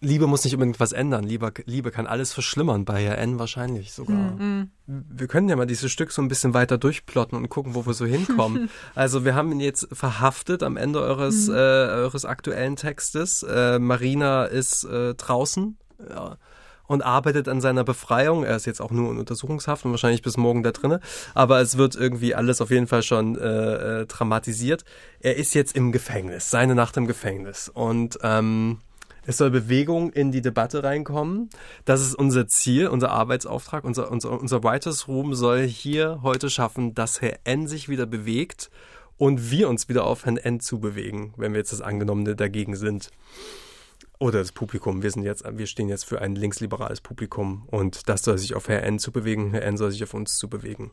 Liebe 0.00 0.26
muss 0.26 0.44
nicht 0.44 0.52
unbedingt 0.54 0.80
was 0.80 0.92
ändern. 0.92 1.24
Liebe, 1.24 1.52
Liebe 1.64 1.90
kann 1.90 2.06
alles 2.06 2.32
verschlimmern, 2.32 2.84
bei 2.84 3.04
N 3.04 3.38
wahrscheinlich 3.38 3.92
sogar. 3.92 4.32
Mhm. 4.32 4.70
Wir 4.86 5.26
können 5.26 5.48
ja 5.48 5.56
mal 5.56 5.66
dieses 5.66 5.90
Stück 5.90 6.12
so 6.12 6.20
ein 6.20 6.28
bisschen 6.28 6.52
weiter 6.52 6.76
durchplotten 6.76 7.38
und 7.38 7.48
gucken, 7.48 7.74
wo 7.74 7.86
wir 7.86 7.94
so 7.94 8.04
hinkommen. 8.04 8.68
also 8.94 9.24
wir 9.24 9.34
haben 9.34 9.50
ihn 9.52 9.60
jetzt 9.60 9.88
verhaftet 9.92 10.62
am 10.62 10.76
Ende 10.76 11.00
eures, 11.00 11.48
äh, 11.48 11.52
eures 11.52 12.26
aktuellen 12.26 12.76
Textes. 12.76 13.42
Äh, 13.42 13.78
Marina 13.78 14.44
ist 14.44 14.84
äh, 14.84 15.14
draußen 15.14 15.78
und 16.88 17.02
arbeitet 17.02 17.48
an 17.48 17.60
seiner 17.60 17.84
Befreiung. 17.84 18.44
Er 18.44 18.56
ist 18.56 18.66
jetzt 18.66 18.80
auch 18.80 18.90
nur 18.90 19.12
in 19.12 19.18
Untersuchungshaft 19.18 19.84
und 19.84 19.92
wahrscheinlich 19.92 20.22
bis 20.22 20.36
morgen 20.36 20.62
da 20.62 20.72
drinne. 20.72 21.00
Aber 21.34 21.60
es 21.60 21.76
wird 21.76 21.94
irgendwie 21.94 22.34
alles 22.34 22.60
auf 22.60 22.70
jeden 22.70 22.88
Fall 22.88 23.02
schon 23.02 23.36
äh, 23.36 24.00
äh, 24.00 24.06
dramatisiert. 24.06 24.84
Er 25.20 25.36
ist 25.36 25.54
jetzt 25.54 25.76
im 25.76 25.92
Gefängnis, 25.92 26.50
seine 26.50 26.74
Nacht 26.74 26.96
im 26.96 27.06
Gefängnis. 27.06 27.68
Und 27.68 28.18
ähm, 28.22 28.78
es 29.26 29.36
soll 29.36 29.50
Bewegung 29.50 30.10
in 30.10 30.32
die 30.32 30.40
Debatte 30.40 30.82
reinkommen. 30.82 31.50
Das 31.84 32.00
ist 32.00 32.14
unser 32.14 32.48
Ziel, 32.48 32.88
unser 32.88 33.10
Arbeitsauftrag. 33.10 33.84
Unser, 33.84 34.10
unser, 34.10 34.40
unser 34.40 34.64
Writers 34.64 35.06
Room 35.06 35.34
soll 35.34 35.66
hier 35.66 36.20
heute 36.22 36.48
schaffen, 36.48 36.94
dass 36.94 37.20
Herr 37.20 37.38
N 37.44 37.68
sich 37.68 37.90
wieder 37.90 38.06
bewegt 38.06 38.70
und 39.18 39.50
wir 39.50 39.68
uns 39.68 39.90
wieder 39.90 40.04
auf 40.04 40.24
Herrn 40.24 40.38
N 40.38 40.60
zubewegen, 40.60 41.34
wenn 41.36 41.52
wir 41.52 41.58
jetzt 41.58 41.72
das 41.72 41.82
Angenommene 41.82 42.36
dagegen 42.36 42.74
sind. 42.76 43.10
Oder 44.18 44.40
das 44.40 44.52
Publikum. 44.52 45.02
Wir 45.02 45.10
sind 45.10 45.22
jetzt, 45.22 45.44
wir 45.48 45.66
stehen 45.66 45.88
jetzt 45.88 46.04
für 46.04 46.20
ein 46.20 46.34
linksliberales 46.34 47.00
Publikum 47.00 47.68
und 47.68 48.08
das 48.08 48.22
soll 48.22 48.36
sich 48.38 48.54
auf 48.54 48.68
Herr 48.68 48.82
N 48.82 48.98
zubewegen, 48.98 49.52
Herr 49.52 49.62
N 49.62 49.76
soll 49.76 49.92
sich 49.92 50.02
auf 50.02 50.14
uns 50.14 50.36
zubewegen. 50.38 50.90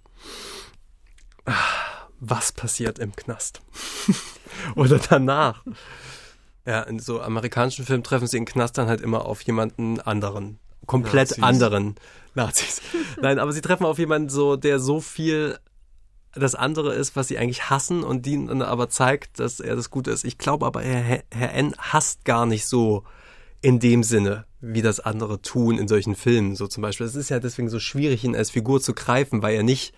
Ah, 1.46 1.53
Was 2.20 2.51
passiert 2.51 3.00
im 3.00 3.15
Knast? 3.15 3.62
Oder 4.75 5.00
danach? 5.00 5.63
Ja, 6.65 6.82
in 6.84 7.00
so 7.00 7.22
amerikanischen 7.22 7.86
Filmen 7.86 8.03
treffen 8.03 8.27
sie 8.27 8.38
in 8.38 8.46
Knast 8.46 8.77
dann 8.77 8.88
halt 8.88 9.01
immer 9.01 9.25
auf 9.25 9.41
jemanden 9.41 10.00
anderen. 10.00 10.60
Komplett 10.86 11.29
Nazis. 11.29 11.44
anderen 11.44 11.96
Nazis. 12.36 12.82
Nein, 13.22 13.39
aber 13.39 13.51
sie 13.53 13.62
treffen 13.62 13.86
auf 13.86 13.97
jemanden 13.97 14.30
so, 14.30 14.56
der 14.56 14.80
so 14.80 15.02
viel 15.02 15.58
das 16.36 16.56
andere 16.56 16.93
ist, 16.93 17.15
was 17.15 17.28
sie 17.28 17.38
eigentlich 17.38 17.69
hassen 17.69 18.04
und 18.04 18.26
die 18.26 18.38
aber 18.62 18.89
zeigt, 18.89 19.39
dass 19.39 19.60
er 19.60 19.76
das 19.76 19.89
Gute 19.89 20.12
ist. 20.12 20.26
Ich 20.26 20.38
glaube 20.38 20.65
aber, 20.65 20.82
Herr, 20.82 21.24
Herr 21.32 21.54
N. 21.54 21.74
hasst 21.78 22.26
gar 22.26 22.45
nicht 22.45 22.65
so 22.65 23.04
in 23.62 23.80
dem 23.80 24.04
Sinne, 24.04 24.45
wie 24.62 24.82
das 24.82 25.00
andere 25.00 25.41
tun 25.41 25.78
in 25.78 25.88
solchen 25.88 26.15
Filmen. 26.15 26.56
So 26.56 26.67
zum 26.67 26.82
Beispiel. 26.82 27.08
Es 27.08 27.15
ist 27.15 27.30
ja 27.30 27.39
deswegen 27.39 27.69
so 27.69 27.80
schwierig, 27.80 28.24
ihn 28.24 28.36
als 28.36 28.52
Figur 28.52 28.82
zu 28.82 28.93
greifen, 28.93 29.41
weil 29.41 29.56
er 29.56 29.63
nicht 29.63 29.93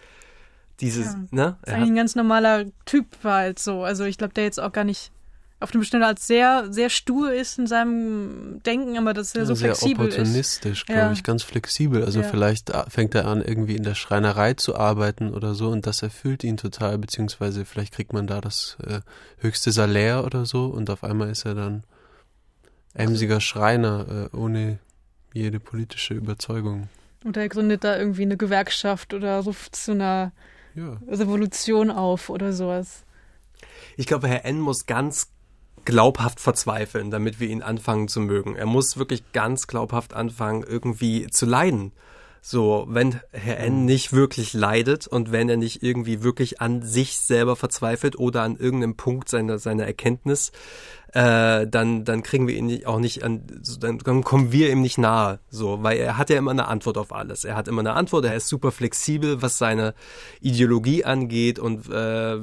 dieses, 0.80 1.14
Ja. 1.14 1.20
ne? 1.32 1.58
Ist 1.64 1.68
Er 1.70 1.74
eigentlich 1.76 1.82
hat, 1.82 1.88
ein 1.90 1.96
ganz 1.96 2.16
normaler 2.16 2.66
Typ 2.86 3.06
war 3.24 3.40
halt 3.40 3.60
so. 3.60 3.84
Also 3.84 4.06
ich 4.06 4.18
glaube, 4.18 4.34
der 4.34 4.44
jetzt 4.44 4.60
auch 4.60 4.72
gar 4.72 4.84
nicht 4.84 5.12
auf 5.60 5.72
dem 5.72 5.84
Stelle 5.84 6.06
als 6.06 6.28
sehr, 6.28 6.72
sehr 6.72 6.90
stur 6.90 7.34
ist 7.34 7.58
in 7.58 7.66
seinem 7.66 8.62
Denken, 8.64 8.98
aber 8.98 9.14
dass 9.16 9.34
er 9.34 9.46
so 9.48 9.56
sehr 9.56 9.76
flexibel 9.76 10.08
ist. 10.08 10.14
opportunistisch, 10.16 10.86
glaube 10.86 11.02
Ja. 11.02 11.12
ich, 11.12 11.24
ganz 11.24 11.42
flexibel. 11.42 12.04
Also 12.06 12.22
Ja. 12.22 12.28
vielleicht 12.28 12.70
äh, 12.70 12.84
fängt 12.90 13.16
er 13.16 13.26
an, 13.26 13.42
irgendwie 13.42 13.76
in 13.76 13.82
der 13.84 13.96
Schreinerei 13.96 14.54
zu 14.54 14.76
arbeiten 14.76 15.34
oder 15.34 15.56
so 15.56 15.70
und 15.70 15.88
das 15.88 16.04
erfüllt 16.04 16.44
ihn 16.44 16.58
total, 16.58 17.00
beziehungsweise 17.00 17.66
vielleicht 17.66 17.94
kriegt 17.94 18.14
man 18.14 18.28
da 18.28 18.40
das 18.40 18.78
äh, 18.86 19.00
höchste 19.40 19.72
Salär 19.72 20.24
oder 20.26 20.46
so 20.46 20.66
und 20.68 20.90
auf 20.92 21.04
einmal 21.04 21.30
ist 21.32 21.46
er 21.46 21.56
dann 21.56 21.84
emsiger 22.94 23.42
Schreiner 23.42 24.30
äh, 24.32 24.36
ohne 24.36 24.80
jede 25.34 25.60
politische 25.60 26.14
Überzeugung. 26.14 26.90
Und 27.24 27.36
er 27.38 27.50
gründet 27.50 27.84
da 27.84 27.98
irgendwie 27.98 28.24
eine 28.24 28.38
Gewerkschaft 28.38 29.14
oder 29.14 29.40
ruft 29.40 29.76
zu 29.76 29.92
einer 29.94 30.32
Ja. 30.76 31.00
Revolution 31.08 31.90
auf 31.90 32.30
oder 32.30 32.54
sowas. 32.54 33.04
Ich 33.98 34.06
glaube, 34.06 34.28
Herr 34.28 34.46
N. 34.46 34.60
muss 34.60 34.86
ganz 34.86 35.30
glaubhaft 35.88 36.42
verzweifeln, 36.42 37.12
damit 37.12 37.40
wir 37.40 37.48
ihn 37.48 37.62
anfangen 37.62 38.10
zu 38.10 38.20
mögen. 38.20 38.58
Er 38.58 38.66
muss 38.66 38.98
wirklich 38.98 39.24
ganz 39.32 39.68
glaubhaft 39.68 40.14
anfangen, 40.14 40.66
irgendwie 40.68 41.28
zu 41.28 41.46
leiden. 41.46 41.94
So, 42.42 42.86
wenn 42.90 43.22
Herr 43.32 43.58
N. 43.60 43.86
nicht 43.86 44.12
wirklich 44.12 44.54
leidet 44.54 45.08
und 45.08 45.32
wenn 45.32 45.48
er 45.48 45.56
nicht 45.56 45.84
irgendwie 45.84 46.24
wirklich 46.24 46.60
an 46.60 46.82
sich 46.82 47.18
selber 47.20 47.56
verzweifelt 47.56 48.20
oder 48.20 48.44
an 48.44 48.58
irgendeinem 48.58 48.98
Punkt 48.98 49.30
seiner, 49.30 49.60
seiner 49.60 49.86
Erkenntnis, 49.86 50.52
äh, 51.14 51.66
dann, 51.68 52.04
dann 52.04 52.22
kriegen 52.22 52.48
wir 52.48 52.56
ihn 52.56 52.86
auch 52.86 53.00
nicht 53.00 53.24
an, 53.24 53.44
dann, 53.80 53.98
dann 54.00 54.24
kommen 54.24 54.52
wir 54.52 54.70
ihm 54.72 54.82
nicht 54.82 54.98
nahe, 54.98 55.40
so, 55.50 55.82
weil 55.82 55.98
er 55.98 56.18
hat 56.18 56.30
ja 56.30 56.38
immer 56.38 56.52
eine 56.52 56.68
Antwort 56.68 56.98
auf 56.98 57.14
alles. 57.14 57.46
Er 57.46 57.56
hat 57.56 57.68
immer 57.68 57.80
eine 57.80 57.94
Antwort, 57.94 58.26
er 58.26 58.36
ist 58.36 58.48
super 58.50 58.72
flexibel, 58.72 59.42
was 59.42 59.58
seine 59.58 59.94
Ideologie 60.42 61.06
angeht 61.06 61.60
und 61.60 61.90
äh, 61.90 61.94
er 61.94 62.40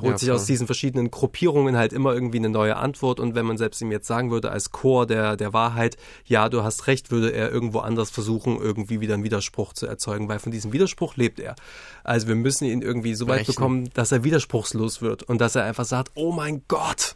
holt 0.00 0.12
Ja, 0.12 0.18
sich 0.18 0.30
aus 0.32 0.44
diesen 0.46 0.66
verschiedenen 0.66 1.10
Gruppierungen 1.10 1.76
halt 1.76 1.92
immer 1.92 2.12
irgendwie 2.12 2.38
eine 2.38 2.48
neue 2.50 2.76
Antwort 2.76 3.20
und 3.20 3.34
wenn 3.34 3.46
man 3.46 3.58
selbst 3.58 3.80
ihm 3.80 3.92
jetzt 3.92 4.06
sagen 4.06 4.30
würde, 4.30 4.50
als 4.50 4.72
Chor 4.72 5.06
der, 5.06 5.36
der 5.36 5.52
Wahrheit, 5.52 5.96
ja, 6.24 6.48
du 6.48 6.64
hast 6.64 6.88
recht, 6.88 7.10
würde 7.10 7.32
er 7.32 7.50
irgendwo 7.50 7.78
anders 7.78 8.10
versuchen, 8.10 8.58
irgendwie 8.60 9.00
wieder 9.00 9.14
einen 9.14 9.24
Widerspruch 9.24 9.72
zu 9.72 9.86
erzeugen, 9.86 10.28
weil 10.28 10.40
von 10.40 10.50
diesem 10.52 10.72
Widerspruch 10.72 11.16
lebt 11.16 11.38
er. 11.38 11.54
Also 12.02 12.26
wir 12.26 12.34
müssen 12.34 12.64
ihn 12.64 12.82
irgendwie 12.82 13.14
so 13.14 13.28
weit 13.28 13.40
Brechen. 13.46 13.54
bekommen, 13.54 13.90
dass 13.94 14.10
er 14.10 14.24
widerspruchslos 14.24 15.00
wird 15.00 15.22
und 15.22 15.40
dass 15.40 15.54
er 15.54 15.64
einfach 15.64 15.84
sagt, 15.84 16.10
oh 16.14 16.32
mein 16.32 16.62
Gott, 16.66 17.14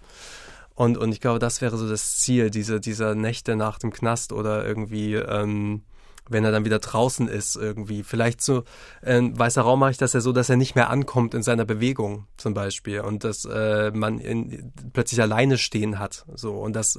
und, 0.75 0.99
und 0.99 1.13
ich 1.13 1.21
glaube, 1.21 1.39
das 1.39 1.61
wäre 1.61 1.77
so 1.77 1.89
das 1.89 2.19
Ziel, 2.19 2.51
diese, 2.51 2.81
dieser 2.81 3.15
Nächte 3.15 3.57
nach 3.57 3.79
dem 3.79 3.93
Knast 3.93 4.33
oder 4.33 4.67
irgendwie, 4.67 5.15
ähm, 5.15 5.83
wenn 6.29 6.45
er 6.45 6.53
dann 6.53 6.65
wieder 6.65 6.79
draußen 6.79 7.29
ist, 7.29 7.55
irgendwie. 7.55 8.03
Vielleicht 8.03 8.41
so, 8.43 8.65
äh, 9.03 9.21
weißer 9.23 9.63
Raum 9.63 9.81
mache 9.81 9.93
ich 9.93 9.99
das 9.99 10.15
ja 10.15 10.21
so, 10.21 10.33
dass 10.33 10.49
er 10.49 10.57
nicht 10.57 10.75
mehr 10.75 10.91
ankommt 10.91 11.35
in 11.35 11.43
seiner 11.43 11.65
Bewegung 11.65 12.27
zum 12.37 12.55
Beispiel 12.55 13.01
und 13.01 13.25
dass 13.25 13.45
äh, 13.45 13.91
man 13.93 14.19
ihn 14.19 14.73
plötzlich 14.93 15.21
alleine 15.21 15.59
stehen 15.59 15.99
hat. 15.99 16.25
So 16.35 16.59
und 16.59 16.75
das, 16.75 16.99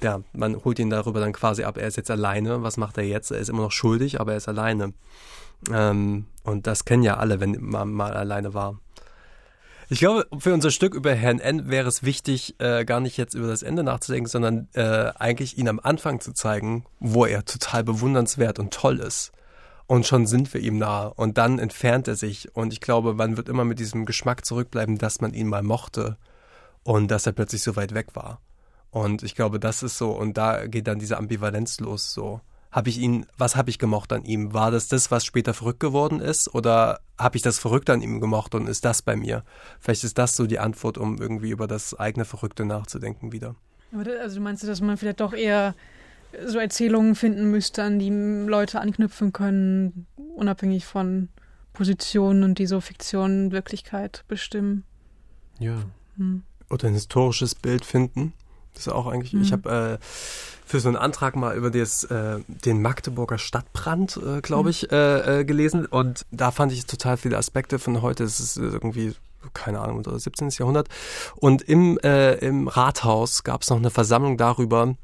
ja, 0.00 0.20
man 0.32 0.64
holt 0.64 0.78
ihn 0.78 0.90
darüber 0.90 1.20
dann 1.20 1.32
quasi 1.32 1.64
ab, 1.64 1.76
er 1.76 1.88
ist 1.88 1.96
jetzt 1.96 2.10
alleine. 2.10 2.62
Was 2.62 2.76
macht 2.76 2.98
er 2.98 3.04
jetzt? 3.04 3.30
Er 3.30 3.38
ist 3.38 3.50
immer 3.50 3.62
noch 3.62 3.72
schuldig, 3.72 4.20
aber 4.20 4.32
er 4.32 4.38
ist 4.38 4.48
alleine. 4.48 4.94
Ähm, 5.70 6.26
und 6.44 6.66
das 6.66 6.84
kennen 6.84 7.02
ja 7.02 7.16
alle, 7.18 7.40
wenn 7.40 7.58
man 7.60 7.92
mal 7.92 8.14
alleine 8.14 8.54
war. 8.54 8.78
Ich 9.92 9.98
glaube, 9.98 10.26
für 10.38 10.54
unser 10.54 10.70
Stück 10.70 10.94
über 10.94 11.12
Herrn 11.14 11.38
N 11.38 11.68
wäre 11.68 11.86
es 11.86 12.02
wichtig, 12.02 12.58
äh, 12.60 12.86
gar 12.86 13.00
nicht 13.00 13.18
jetzt 13.18 13.34
über 13.34 13.48
das 13.48 13.62
Ende 13.62 13.82
nachzudenken, 13.82 14.26
sondern 14.26 14.68
äh, 14.72 15.12
eigentlich 15.18 15.58
ihn 15.58 15.68
am 15.68 15.78
Anfang 15.80 16.18
zu 16.18 16.32
zeigen, 16.32 16.86
wo 16.98 17.26
er 17.26 17.44
total 17.44 17.84
bewundernswert 17.84 18.58
und 18.58 18.72
toll 18.72 19.00
ist. 19.00 19.32
Und 19.86 20.06
schon 20.06 20.26
sind 20.26 20.54
wir 20.54 20.62
ihm 20.62 20.78
nahe. 20.78 21.12
Und 21.12 21.36
dann 21.36 21.58
entfernt 21.58 22.08
er 22.08 22.16
sich. 22.16 22.56
Und 22.56 22.72
ich 22.72 22.80
glaube, 22.80 23.12
man 23.12 23.36
wird 23.36 23.50
immer 23.50 23.66
mit 23.66 23.80
diesem 23.80 24.06
Geschmack 24.06 24.46
zurückbleiben, 24.46 24.96
dass 24.96 25.20
man 25.20 25.34
ihn 25.34 25.48
mal 25.48 25.62
mochte 25.62 26.16
und 26.84 27.10
dass 27.10 27.26
er 27.26 27.32
plötzlich 27.32 27.62
so 27.62 27.76
weit 27.76 27.92
weg 27.92 28.14
war. 28.14 28.40
Und 28.90 29.22
ich 29.22 29.34
glaube, 29.34 29.60
das 29.60 29.82
ist 29.82 29.98
so. 29.98 30.12
Und 30.12 30.38
da 30.38 30.68
geht 30.68 30.86
dann 30.86 31.00
diese 31.00 31.18
Ambivalenz 31.18 31.80
los. 31.80 32.14
So, 32.14 32.40
habe 32.72 32.88
ich 32.88 32.98
ihn, 32.98 33.26
was 33.36 33.54
habe 33.54 33.70
ich 33.70 33.78
gemocht 33.78 34.12
an 34.12 34.24
ihm? 34.24 34.54
War 34.54 34.70
das 34.70 34.88
das, 34.88 35.10
was 35.10 35.24
später 35.24 35.52
verrückt 35.52 35.80
geworden 35.80 36.20
ist? 36.20 36.52
Oder 36.54 37.00
habe 37.18 37.36
ich 37.36 37.42
das 37.42 37.58
Verrückte 37.58 37.92
an 37.92 38.00
ihm 38.00 38.20
gemocht 38.20 38.54
und 38.54 38.66
ist 38.66 38.84
das 38.86 39.02
bei 39.02 39.14
mir? 39.14 39.44
Vielleicht 39.78 40.04
ist 40.04 40.16
das 40.16 40.34
so 40.34 40.46
die 40.46 40.58
Antwort, 40.58 40.96
um 40.96 41.18
irgendwie 41.20 41.50
über 41.50 41.66
das 41.66 41.94
eigene 41.94 42.24
Verrückte 42.24 42.64
nachzudenken 42.64 43.30
wieder. 43.30 43.54
Also 43.92 44.36
du 44.36 44.42
meinst, 44.42 44.66
dass 44.66 44.80
man 44.80 44.96
vielleicht 44.96 45.20
doch 45.20 45.34
eher 45.34 45.74
so 46.46 46.58
Erzählungen 46.58 47.14
finden 47.14 47.50
müsste, 47.50 47.82
an 47.82 47.98
die 47.98 48.08
Leute 48.08 48.80
anknüpfen 48.80 49.34
können, 49.34 50.06
unabhängig 50.34 50.86
von 50.86 51.28
Positionen 51.74 52.42
und 52.42 52.58
die 52.58 52.66
so 52.66 52.80
Fiktion 52.80 53.52
Wirklichkeit 53.52 54.24
bestimmen. 54.28 54.84
Ja. 55.58 55.84
Hm. 56.16 56.42
Oder 56.70 56.88
ein 56.88 56.94
historisches 56.94 57.54
Bild 57.54 57.84
finden. 57.84 58.32
Das 58.72 58.86
ist 58.86 58.92
auch 58.92 59.06
eigentlich, 59.06 59.34
mhm. 59.34 59.42
ich 59.42 59.52
habe 59.52 59.98
äh, 60.00 60.04
für 60.72 60.80
so 60.80 60.88
einen 60.88 60.96
Antrag 60.96 61.36
mal 61.36 61.54
über 61.54 61.70
das, 61.70 62.02
äh, 62.04 62.38
den 62.48 62.80
Magdeburger 62.80 63.36
Stadtbrand, 63.36 64.16
äh, 64.16 64.40
glaube 64.40 64.64
mhm. 64.64 64.70
ich, 64.70 64.90
äh, 64.90 65.40
äh, 65.40 65.44
gelesen. 65.44 65.84
Und 65.84 66.24
da 66.30 66.50
fand 66.50 66.72
ich 66.72 66.86
total 66.86 67.18
viele 67.18 67.36
Aspekte 67.36 67.78
von 67.78 68.00
heute. 68.00 68.24
Es 68.24 68.40
ist 68.40 68.56
irgendwie 68.56 69.14
keine 69.54 69.80
Ahnung, 69.80 69.98
oder 69.98 70.18
17. 70.18 70.50
Jahrhundert. 70.50 70.88
Und 71.36 71.62
im, 71.62 71.98
äh, 71.98 72.34
im 72.34 72.68
Rathaus 72.68 73.44
gab 73.44 73.62
es 73.62 73.70
noch 73.70 73.78
eine 73.78 73.90
Versammlung 73.90 74.36
darüber, 74.36 74.94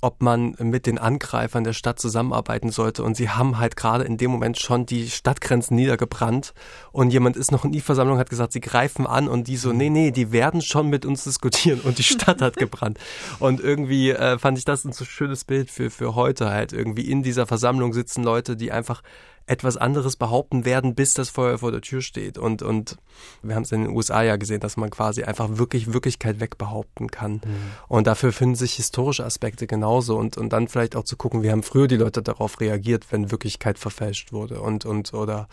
ob 0.00 0.20
man 0.20 0.56
mit 0.58 0.86
den 0.86 0.98
Angreifern 0.98 1.62
der 1.62 1.72
Stadt 1.72 2.00
zusammenarbeiten 2.00 2.70
sollte. 2.70 3.04
Und 3.04 3.16
sie 3.16 3.30
haben 3.30 3.58
halt 3.58 3.76
gerade 3.76 4.02
in 4.02 4.16
dem 4.16 4.32
Moment 4.32 4.58
schon 4.58 4.84
die 4.84 5.08
Stadtgrenzen 5.08 5.76
niedergebrannt. 5.76 6.54
Und 6.90 7.12
jemand 7.12 7.36
ist 7.36 7.52
noch 7.52 7.64
in 7.64 7.70
die 7.70 7.80
Versammlung, 7.80 8.18
hat 8.18 8.28
gesagt, 8.28 8.52
sie 8.52 8.60
greifen 8.60 9.06
an 9.06 9.28
und 9.28 9.46
die 9.46 9.56
so, 9.56 9.72
nee, 9.72 9.90
nee, 9.90 10.10
die 10.10 10.32
werden 10.32 10.60
schon 10.60 10.88
mit 10.88 11.06
uns 11.06 11.22
diskutieren 11.22 11.80
und 11.80 11.98
die 11.98 12.02
Stadt 12.02 12.42
hat 12.42 12.56
gebrannt. 12.56 12.98
Und 13.38 13.60
irgendwie 13.60 14.10
äh, 14.10 14.38
fand 14.38 14.58
ich 14.58 14.64
das 14.64 14.84
ein 14.84 14.92
so 14.92 15.04
schönes 15.04 15.44
Bild 15.44 15.70
für, 15.70 15.88
für 15.88 16.16
heute 16.16 16.50
halt. 16.50 16.72
Irgendwie 16.72 17.08
in 17.08 17.22
dieser 17.22 17.46
Versammlung 17.46 17.92
sitzen 17.92 18.24
Leute, 18.24 18.56
die 18.56 18.72
einfach 18.72 19.02
etwas 19.46 19.76
anderes 19.76 20.16
behaupten 20.16 20.64
werden, 20.64 20.94
bis 20.94 21.14
das 21.14 21.30
Feuer 21.30 21.58
vor 21.58 21.72
der 21.72 21.80
Tür 21.80 22.00
steht. 22.00 22.38
Und, 22.38 22.62
und 22.62 22.96
wir 23.42 23.54
haben 23.54 23.62
es 23.62 23.72
in 23.72 23.82
den 23.82 23.94
USA 23.94 24.22
ja 24.22 24.36
gesehen, 24.36 24.60
dass 24.60 24.76
man 24.76 24.90
quasi 24.90 25.24
einfach 25.24 25.58
wirklich 25.58 25.92
Wirklichkeit 25.92 26.40
wegbehaupten 26.40 27.10
kann. 27.10 27.34
Mhm. 27.34 27.40
Und 27.88 28.06
dafür 28.06 28.32
finden 28.32 28.54
sich 28.54 28.74
historische 28.74 29.24
Aspekte 29.24 29.66
genauso. 29.66 30.16
Und, 30.16 30.36
und 30.36 30.52
dann 30.52 30.68
vielleicht 30.68 30.96
auch 30.96 31.04
zu 31.04 31.16
gucken, 31.16 31.42
wie 31.42 31.50
haben 31.50 31.62
früher 31.62 31.88
die 31.88 31.96
Leute 31.96 32.22
darauf 32.22 32.60
reagiert, 32.60 33.06
wenn 33.10 33.30
Wirklichkeit 33.30 33.78
verfälscht 33.78 34.32
wurde 34.32 34.60
und, 34.60 34.84
und 34.84 35.12
oder 35.12 35.48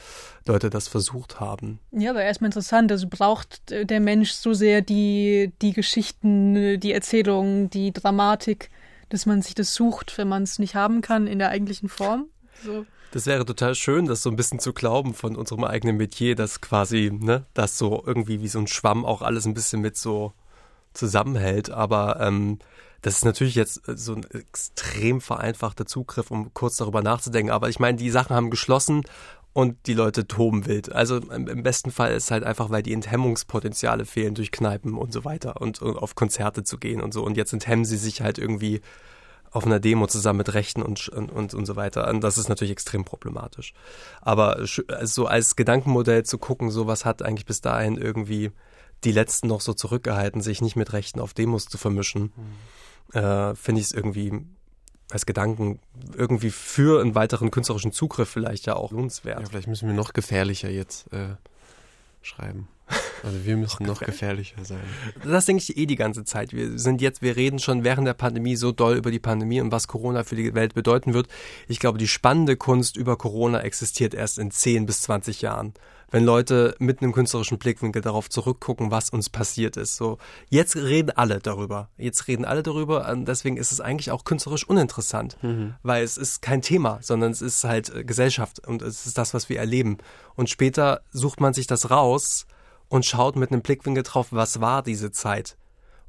Leute 0.46 0.70
das 0.70 0.88
versucht 0.88 1.40
haben. 1.40 1.80
Ja, 1.92 2.12
aber 2.12 2.24
erstmal 2.24 2.50
interessant. 2.50 2.92
Also 2.92 3.08
braucht 3.08 3.70
der 3.70 4.00
Mensch 4.00 4.32
so 4.32 4.54
sehr 4.54 4.82
die, 4.82 5.52
die 5.62 5.74
Geschichten, 5.74 6.80
die 6.80 6.94
Erzählungen, 6.94 7.70
die 7.70 7.92
Dramatik, 7.92 8.70
dass 9.10 9.26
man 9.26 9.42
sich 9.42 9.56
das 9.56 9.74
sucht, 9.74 10.18
wenn 10.18 10.28
man 10.28 10.44
es 10.44 10.60
nicht 10.60 10.76
haben 10.76 11.02
kann 11.02 11.28
in 11.28 11.40
der 11.40 11.50
eigentlichen 11.50 11.90
Form? 11.90 12.26
So. 12.64 12.86
Das 13.12 13.26
wäre 13.26 13.44
total 13.46 13.74
schön, 13.74 14.06
das 14.06 14.22
so 14.22 14.30
ein 14.30 14.36
bisschen 14.36 14.60
zu 14.60 14.72
glauben 14.72 15.14
von 15.14 15.36
unserem 15.36 15.64
eigenen 15.64 15.98
Metier, 15.98 16.36
dass 16.36 16.62
quasi, 16.62 17.12
ne, 17.12 17.46
das 17.54 17.78
so 17.78 18.04
irgendwie 18.06 18.42
wie 18.42 18.48
so 18.48 18.60
ein 18.60 18.68
Schwamm 18.68 19.04
auch 19.04 19.22
alles 19.22 19.46
ein 19.46 19.56
bisschen 19.56 19.82
mit 19.82 19.98
so 19.98 20.34
zusammenhält. 20.94 21.72
Aber 21.72 22.20
ähm, 22.20 22.60
das 23.02 23.16
ist 23.16 23.26
natürlich 23.26 23.56
jetzt 23.56 23.82
so 23.86 24.14
ein 24.14 24.26
extrem 24.32 25.22
vereinfachter 25.22 25.86
Zugriff, 25.86 26.30
um 26.30 26.54
kurz 26.54 26.78
darüber 26.78 27.02
nachzudenken. 27.02 27.52
Aber 27.52 27.70
ich 27.70 27.80
meine, 27.80 27.98
die 27.98 28.12
Sachen 28.12 28.36
haben 28.36 28.52
geschlossen 28.52 29.04
und 29.54 29.88
die 29.88 29.94
Leute 29.94 30.28
toben 30.28 30.68
wild. 30.68 30.92
Also 30.92 31.18
im 31.18 31.64
besten 31.64 31.92
Fall 31.92 32.14
ist 32.14 32.30
halt 32.30 32.44
einfach, 32.44 32.70
weil 32.70 32.84
die 32.84 32.94
Enthemmungspotenziale 32.94 34.06
fehlen 34.06 34.36
durch 34.36 34.52
Kneipen 34.52 34.96
und 34.96 35.12
so 35.12 35.26
weiter 35.26 35.62
und, 35.62 35.82
und 35.82 35.98
auf 35.98 36.14
Konzerte 36.16 36.64
zu 36.64 36.78
gehen 36.78 37.02
und 37.02 37.14
so. 37.14 37.24
Und 37.24 37.38
jetzt 37.38 37.54
enthemmen 37.54 37.86
sie 37.86 37.98
sich 37.98 38.22
halt 38.22 38.38
irgendwie 38.38 38.82
auf 39.52 39.66
einer 39.66 39.80
Demo 39.80 40.08
zusammen 40.08 40.38
mit 40.38 40.54
Rechten 40.54 40.82
und, 40.82 41.10
und, 41.10 41.54
und 41.54 41.66
so 41.66 41.76
weiter. 41.76 42.08
Und 42.10 42.22
das 42.22 42.38
ist 42.38 42.50
natürlich 42.50 42.72
extrem 42.72 43.04
problematisch. 43.04 43.74
Aber 44.22 44.60
so 45.04 45.26
als 45.26 45.56
Gedankenmodell 45.56 46.24
zu 46.24 46.38
gucken, 46.38 46.70
so 46.72 46.88
was 46.88 47.06
hat 47.06 47.22
eigentlich 47.22 47.46
bis 47.46 47.62
dahin 47.62 47.98
irgendwie 47.98 48.52
die 49.04 49.12
Letzten 49.12 49.48
noch 49.48 49.62
so 49.62 49.74
zurückgehalten, 49.74 50.42
sich 50.42 50.62
nicht 50.62 50.76
mit 50.76 50.94
Rechten 50.94 51.20
auf 51.20 51.34
Demos 51.34 51.66
zu 51.66 51.78
vermischen, 51.78 52.34
mhm. 53.14 53.20
äh, 53.20 53.56
finde 53.56 53.82
ich 53.82 53.88
es 53.88 53.94
irgendwie 53.94 54.46
als 55.12 55.26
Gedanken 55.26 55.80
irgendwie 56.16 56.52
für 56.52 57.02
einen 57.02 57.16
weiteren 57.16 57.50
künstlerischen 57.50 57.92
Zugriff 57.92 58.30
vielleicht 58.30 58.68
ja 58.68 58.76
auch 58.76 58.92
lohnenswert. 58.92 59.40
Ja, 59.40 59.46
vielleicht 59.48 59.68
müssen 59.68 59.88
wir 59.88 59.96
noch 59.96 60.14
gefährlicher 60.14 60.70
jetzt 60.70 61.12
äh, 61.12 61.36
schreiben. 62.22 62.68
Also 63.24 63.46
wir 63.46 63.58
müssen 63.58 63.86
noch 63.86 64.00
gefährlicher 64.00 64.64
sein. 64.64 64.80
Das 65.24 65.46
denke 65.46 65.64
ich 65.64 65.78
eh 65.78 65.86
die 65.86 65.96
ganze 65.96 66.24
Zeit. 66.24 66.54
Wir 66.54 66.78
sind 66.78 67.02
jetzt, 67.02 67.22
wir 67.22 67.36
reden 67.36 67.60
schon 67.60 67.84
während 67.84 68.08
der 68.08 68.14
Pandemie 68.14 68.56
so 68.56 68.72
doll 68.72 68.96
über 68.96 69.12
die 69.12 69.20
Pandemie 69.20 69.62
und 69.62 69.72
was 69.72 69.88
Corona 69.88 70.24
für 70.24 70.36
die 70.36 70.54
Welt 70.54 70.74
bedeuten 70.74 71.14
wird. 71.14 71.28
Ich 71.68 71.80
glaube, 71.80 71.98
die 71.98 72.08
spannende 72.08 72.56
Kunst 72.56 72.98
über 72.98 73.18
Corona 73.18 73.62
existiert 73.62 74.14
erst 74.14 74.40
in 74.40 74.52
10 74.52 74.86
bis 74.86 75.02
20 75.02 75.42
Jahren. 75.42 75.74
Wenn 76.12 76.24
Leute 76.24 76.76
mit 76.80 77.02
einem 77.02 77.14
künstlerischen 77.14 77.60
Blickwinkel 77.60 78.02
darauf 78.02 78.30
zurückgucken, 78.30 78.90
was 78.90 79.12
uns 79.12 79.30
passiert 79.30 79.78
ist. 79.78 79.96
So, 79.96 80.18
jetzt 80.50 80.76
reden 80.76 81.12
alle 81.12 81.40
darüber. 81.40 81.90
Jetzt 81.98 82.28
reden 82.28 82.46
alle 82.46 82.64
darüber. 82.64 83.08
Und 83.10 83.28
deswegen 83.28 83.58
ist 83.58 83.72
es 83.72 83.80
eigentlich 83.80 84.10
auch 84.10 84.24
künstlerisch 84.24 84.68
uninteressant, 84.68 85.38
mhm. 85.44 85.76
weil 85.84 86.04
es 86.04 86.18
ist 86.18 86.42
kein 86.42 86.64
Thema, 86.64 86.98
sondern 87.02 87.32
es 87.32 87.44
ist 87.44 87.64
halt 87.64 87.94
äh, 87.94 88.04
Gesellschaft 88.04 88.66
und 88.68 88.82
es 88.82 89.06
ist 89.06 89.20
das, 89.20 89.36
was 89.36 89.50
wir 89.50 89.60
erleben. 89.60 89.98
Und 90.36 90.50
später 90.50 91.02
sucht 91.12 91.42
man 91.42 91.54
sich 91.54 91.68
das 91.68 91.92
raus 91.92 92.48
und 92.90 93.06
schaut 93.06 93.36
mit 93.36 93.52
einem 93.52 93.62
Blickwinkel 93.62 94.04
drauf, 94.04 94.28
was 94.32 94.60
war 94.60 94.84
diese 94.84 95.12
Zeit. 95.12 95.56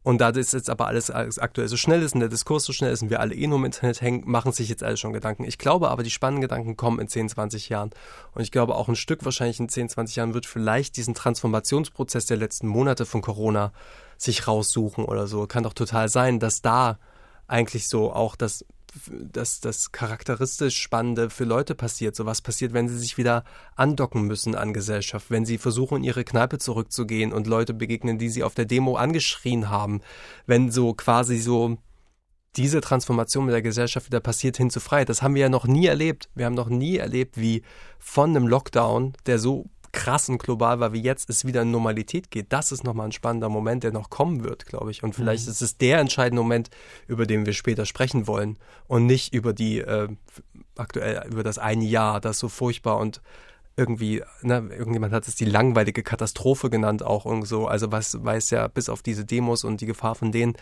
Und 0.03 0.19
da 0.19 0.33
das 0.33 0.53
jetzt 0.53 0.71
aber 0.71 0.87
alles, 0.87 1.11
aktuell 1.11 1.69
so 1.69 1.77
schnell 1.77 2.03
ist 2.03 2.15
und 2.15 2.21
der 2.21 2.31
Diskurs 2.31 2.65
so 2.65 2.73
schnell 2.73 2.91
ist 2.91 3.03
und 3.03 3.11
wir 3.11 3.21
alle 3.21 3.35
eh 3.35 3.47
nur 3.47 3.59
im 3.59 3.67
Internet 3.67 4.01
hängen, 4.01 4.23
machen 4.25 4.51
sich 4.51 4.71
jetzt 4.71 4.83
alle 4.83 4.97
schon 4.97 5.13
Gedanken. 5.13 5.45
Ich 5.45 5.59
glaube 5.59 5.91
aber, 5.91 6.03
die 6.03 6.11
spannenden 6.11 6.41
Gedanken 6.41 6.75
kommen 6.77 7.01
in 7.01 7.09
10, 7.09 7.29
20 7.29 7.69
Jahren. 7.69 7.91
Und 8.33 8.41
ich 8.41 8.51
glaube 8.51 8.77
auch 8.77 8.89
ein 8.89 8.97
Stück 8.97 9.27
wahrscheinlich 9.27 9.61
in 9.61 9.69
10, 9.69 9.91
20 9.91 10.17
Jahren 10.17 10.33
wird 10.33 10.47
vielleicht 10.47 10.97
diesen 10.97 11.13
Transformationsprozess 11.15 12.25
der 12.25 12.39
letzten 12.39 12.67
Monate 12.67 13.05
von 13.05 13.21
Corona 13.21 13.73
sich 14.17 14.49
raussuchen 14.49 15.05
oder 15.05 15.27
so. 15.27 15.47
Kann 15.47 15.65
doch 15.65 15.75
total 15.75 16.09
sein, 16.09 16.41
dass 16.41 16.63
da 16.63 16.99
eigentlich 17.47 17.87
so 17.89 18.11
auch 18.11 18.37
das 18.37 18.65
das, 19.09 19.61
das 19.61 19.93
charakteristisch 19.93 20.81
Spannende 20.81 21.31
für 21.31 21.45
Leute 21.45 21.75
passiert. 21.75 22.17
So 22.17 22.27
was 22.27 22.43
passiert, 22.43 22.73
wenn 22.73 22.89
sie 22.89 22.99
sich 22.99 23.19
wieder 23.19 23.45
andocken 23.77 24.23
müssen 24.23 24.55
an 24.55 24.73
Gesellschaft, 24.73 25.31
wenn 25.31 25.45
sie 25.45 25.59
versuchen, 25.59 25.99
in 25.99 26.05
ihre 26.05 26.25
Kneipe 26.25 26.59
zurückzugehen 26.59 27.33
und 27.33 27.47
Leute 27.47 27.75
begegnen, 27.75 28.19
die 28.19 28.29
sie 28.29 28.43
auf 28.43 28.55
der 28.55 28.65
Demo 28.65 28.97
angeschrien 28.97 29.69
haben, 29.69 30.01
wenn 30.47 30.71
so 30.71 30.95
quasi 30.95 31.39
so 31.39 31.79
diese 32.57 32.81
Transformation 32.81 33.45
mit 33.45 33.55
der 33.55 33.63
Gesellschaft 33.63 34.07
wieder 34.07 34.21
passiert 34.21 34.57
hin 34.57 34.71
zu 34.71 34.81
Freiheit. 34.81 35.09
Das 35.09 35.23
haben 35.23 35.35
wir 35.35 35.43
ja 35.43 35.49
noch 35.49 35.67
nie 35.67 35.87
erlebt. 35.87 36.29
Wir 36.35 36.47
haben 36.47 36.55
noch 36.55 36.69
nie 36.69 36.97
erlebt, 36.97 37.37
wie 37.39 37.63
von 37.99 38.31
einem 38.31 38.49
Lockdown, 38.49 39.13
der 39.27 39.39
so 39.39 39.67
krass 39.93 40.29
und 40.29 40.39
global 40.39 40.81
war 40.81 40.93
wie 40.93 41.01
jetzt, 41.01 41.31
es 41.31 41.45
wieder 41.45 41.63
in 41.63 41.71
Normalität 41.71 42.31
geht. 42.31 42.53
Das 42.53 42.73
ist 42.73 42.85
nochmal 42.85 43.07
ein 43.07 43.13
spannender 43.13 43.49
Moment, 43.49 43.85
der 43.85 43.93
noch 43.93 44.11
kommen 44.11 44.45
wird, 44.45 44.67
glaube 44.67 44.91
ich. 44.91 45.03
Und 45.03 45.15
vielleicht 45.15 45.47
mhm. 45.47 45.53
ist 45.53 45.61
es 45.61 45.79
der 45.79 45.99
entscheidende 45.99 46.43
Moment, 46.43 46.71
über 47.07 47.27
den 47.27 47.47
wir 47.47 47.53
später 47.53 47.87
sprechen 47.87 48.27
wollen 48.27 48.59
und 48.87 49.07
nicht 49.07 49.35
über 49.35 49.53
die 49.53 49.79
äh, 49.79 50.09
aktuell 50.77 51.27
über 51.31 51.43
das 51.43 51.59
eine 51.59 51.85
Jahr, 51.85 52.21
das 52.21 52.39
so 52.39 52.49
furchtbar 52.49 52.99
und 52.99 53.21
irgendwie, 53.77 54.23
ne, 54.43 54.69
irgendjemand 54.71 55.13
hat 55.13 55.27
es 55.27 55.37
die 55.37 55.45
langweilige 55.45 56.03
Katastrophe 56.03 56.71
genannt 56.71 57.03
auch 57.03 57.25
und 57.25 57.45
so. 57.45 57.67
Also 57.67 57.91
was 57.93 58.23
weiß 58.23 58.51
ja 58.51 58.69
bis 58.69 58.89
auf 58.89 59.03
diese 59.03 59.25
Demos 59.25 59.65
und 59.65 59.81
die 59.81 59.87
Gefahr 59.87 60.15
von 60.15 60.33
denen 60.33 60.55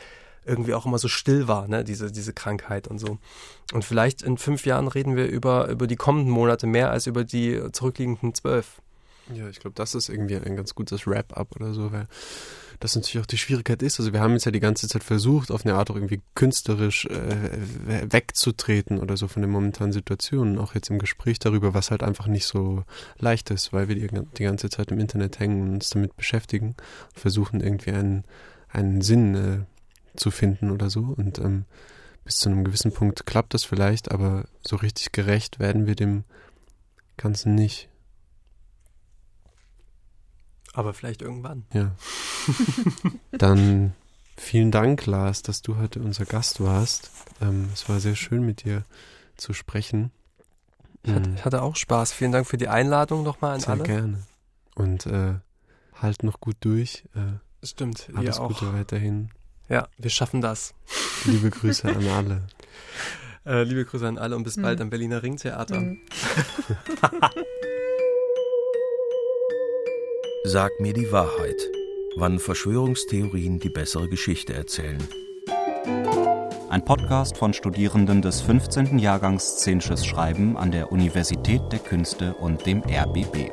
irgendwie 0.45 0.75
auch 0.75 0.87
immer 0.87 0.99
so 0.99 1.09
still 1.09 1.49
war, 1.49 1.69
ne, 1.69 1.85
diese, 1.85 2.11
diese 2.11 2.33
Krankheit 2.33 2.89
und 2.89 2.99
so. 2.99 3.19
Und 3.73 3.85
vielleicht 3.85 4.23
in 4.23 4.39
fünf 4.39 4.67
Jahren 4.67 4.89
reden 4.89 5.17
wir 5.17 5.27
über, 5.27 5.69
über 5.69 5.87
die 5.87 5.97
kommenden 5.97 6.31
Monate 6.31 6.67
mehr 6.67 6.91
als 6.91 7.07
über 7.07 7.25
die 7.25 7.61
zurückliegenden 7.73 8.35
zwölf. 8.35 8.81
Ja, 9.35 9.49
ich 9.49 9.61
glaube, 9.61 9.75
das 9.75 9.95
ist 9.95 10.09
irgendwie 10.09 10.37
ein 10.37 10.57
ganz 10.57 10.75
gutes 10.75 11.07
Wrap-up 11.07 11.55
oder 11.57 11.75
so, 11.75 11.93
weil 11.93 12.09
das 12.81 12.95
natürlich 12.95 13.21
auch 13.21 13.27
die 13.27 13.39
Schwierigkeit 13.39 13.83
ist. 13.83 13.99
Also 13.99 14.13
wir 14.13 14.21
haben 14.21 14.33
jetzt 14.33 14.47
ja 14.47 14.53
die 14.53 14.61
ganze 14.61 14.89
Zeit 14.89 15.03
versucht, 15.05 15.51
auf 15.51 15.67
eine 15.67 15.75
Art 15.75 15.91
auch 15.91 15.97
irgendwie 15.97 16.23
künstlerisch 16.35 17.07
äh, 17.07 17.59
wegzutreten 18.11 18.99
oder 18.99 19.17
so 19.17 19.29
von 19.29 19.43
den 19.43 19.51
momentanen 19.51 19.93
Situationen, 19.93 20.59
auch 20.59 20.75
jetzt 20.75 20.89
im 20.89 20.99
Gespräch 20.99 21.39
darüber, 21.39 21.75
was 21.75 21.91
halt 21.91 22.03
einfach 22.03 22.27
nicht 22.27 22.47
so 22.47 22.85
leicht 23.19 23.51
ist, 23.51 23.73
weil 23.73 23.89
wir 23.89 23.97
die, 23.97 24.09
die 24.39 24.45
ganze 24.45 24.71
Zeit 24.71 24.91
im 24.93 25.01
Internet 25.01 25.41
hängen 25.41 25.63
und 25.63 25.75
uns 25.75 25.91
damit 25.91 26.17
beschäftigen 26.17 26.77
und 27.15 27.21
versuchen 27.21 27.61
irgendwie 27.61 27.91
einen, 27.91 28.25
einen 28.69 29.03
Sinn 29.03 29.35
äh, 29.35 29.59
zu 30.17 30.31
finden 30.31 30.71
oder 30.71 30.89
so. 30.89 31.15
Und 31.17 31.39
ähm, 31.39 31.65
bis 32.25 32.37
zu 32.37 32.49
einem 32.49 32.65
gewissen 32.65 32.93
Punkt 32.93 33.27
klappt 33.27 33.55
das 33.55 33.65
vielleicht, 33.65 34.11
aber 34.11 34.47
so 34.63 34.77
richtig 34.77 35.13
gerecht 35.13 35.59
werden 35.59 35.87
wir 35.87 35.97
dem 35.97 36.25
Ganzen 37.17 37.55
nicht. 37.55 37.89
Aber 40.79 40.95
vielleicht 40.95 41.23
irgendwann. 41.23 41.65
Ja. 41.73 41.91
Dann 43.33 43.95
vielen 44.37 44.71
Dank, 44.71 45.07
Lars, 45.07 45.43
dass 45.43 45.61
du 45.61 45.77
heute 45.77 45.99
unser 45.99 46.25
Gast 46.25 46.61
warst. 46.63 47.11
Ähm, 47.41 47.69
es 47.75 47.89
war 47.89 47.99
sehr 47.99 48.15
schön, 48.15 48.47
mit 48.47 48.63
dir 48.63 48.85
zu 49.37 49.55
sprechen. 49.55 50.13
Ich 51.03 51.11
hatte, 51.13 51.45
hatte 51.45 51.63
auch 51.63 51.75
Spaß. 51.75 52.13
Vielen 52.13 52.31
Dank 52.31 52.47
für 52.47 52.59
die 52.59 52.69
Einladung 52.69 53.25
nochmal 53.25 53.55
an 53.55 53.61
sehr 53.61 53.71
alle. 53.71 53.87
Sehr 53.87 53.97
gerne. 53.97 54.23
Und 54.77 55.07
äh, 55.07 55.35
halt 56.01 56.23
noch 56.23 56.39
gut 56.39 56.55
durch. 56.61 57.03
Äh, 57.17 57.67
Stimmt. 57.67 58.09
Alles 58.15 58.39
Gute 58.39 58.73
weiterhin. 58.73 59.31
Ja, 59.69 59.89
wir 59.99 60.11
schaffen 60.11 60.41
das. 60.41 60.75
Liebe 61.25 61.51
Grüße 61.51 61.89
an 61.89 62.07
alle. 62.17 62.47
Äh, 63.45 63.65
liebe 63.65 63.85
Grüße 63.85 64.07
an 64.07 64.17
alle 64.17 64.37
und 64.37 64.45
bis 64.45 64.57
mhm. 64.57 64.63
bald 64.63 64.81
am 64.81 64.91
Berliner 64.91 65.25
Ringtheater. 65.25 65.81
Mhm. 65.81 65.99
Sag 70.51 70.81
mir 70.81 70.95
die 70.95 71.13
Wahrheit, 71.13 71.61
wann 72.17 72.39
Verschwörungstheorien 72.39 73.59
die 73.59 73.69
bessere 73.69 74.09
Geschichte 74.09 74.55
erzählen. 74.55 75.07
Ein 76.71 76.83
Podcast 76.87 77.37
von 77.37 77.53
Studierenden 77.53 78.23
des 78.23 78.41
15. 78.41 78.99
Jahrgangs 78.99 79.59
Szenisches 79.59 80.07
Schreiben 80.07 80.57
an 80.57 80.71
der 80.71 80.91
Universität 80.91 81.61
der 81.71 81.81
Künste 81.81 82.33
und 82.33 82.65
dem 82.65 82.83
RBB. 82.83 83.51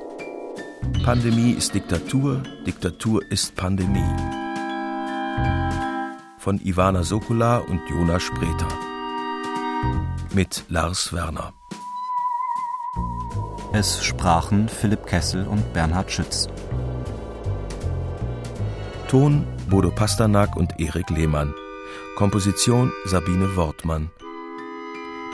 Pandemie 1.04 1.52
ist 1.52 1.76
Diktatur, 1.76 2.42
Diktatur 2.66 3.22
ist 3.30 3.58
Pandemie. 3.58 4.16
Von 6.38 6.62
Ivana 6.64 7.04
Sokula 7.04 7.58
und 7.58 7.82
Jona 7.90 8.22
Spreter. 8.22 8.70
Mit 10.34 10.64
Lars 10.70 11.12
Werner. 11.12 11.54
Es 13.74 14.02
sprachen 14.02 14.70
Philipp 14.70 15.06
Kessel 15.06 15.46
und 15.46 15.74
Bernhard 15.74 16.10
Schütz. 16.10 16.48
Ton 19.16 19.48
Bodo 19.70 19.92
Pasternak 19.92 20.58
und 20.58 20.78
Erik 20.78 21.10
Lehmann. 21.10 21.54
Komposition 22.18 22.92
Sabine 23.06 23.56
Wortmann. 23.56 24.10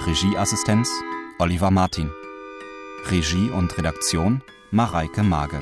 Regieassistenz 0.06 0.88
Oliver 1.39 1.72
Martin. 1.72 2.12
Regie 3.10 3.50
und 3.50 3.76
Redaktion 3.76 4.44
Mareike 4.70 5.24
Mage. 5.24 5.60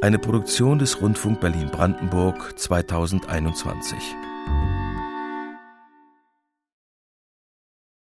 Eine 0.00 0.18
Produktion 0.18 0.80
des 0.80 1.00
Rundfunk 1.00 1.40
Berlin-Brandenburg 1.40 2.58
2021. 2.58 4.16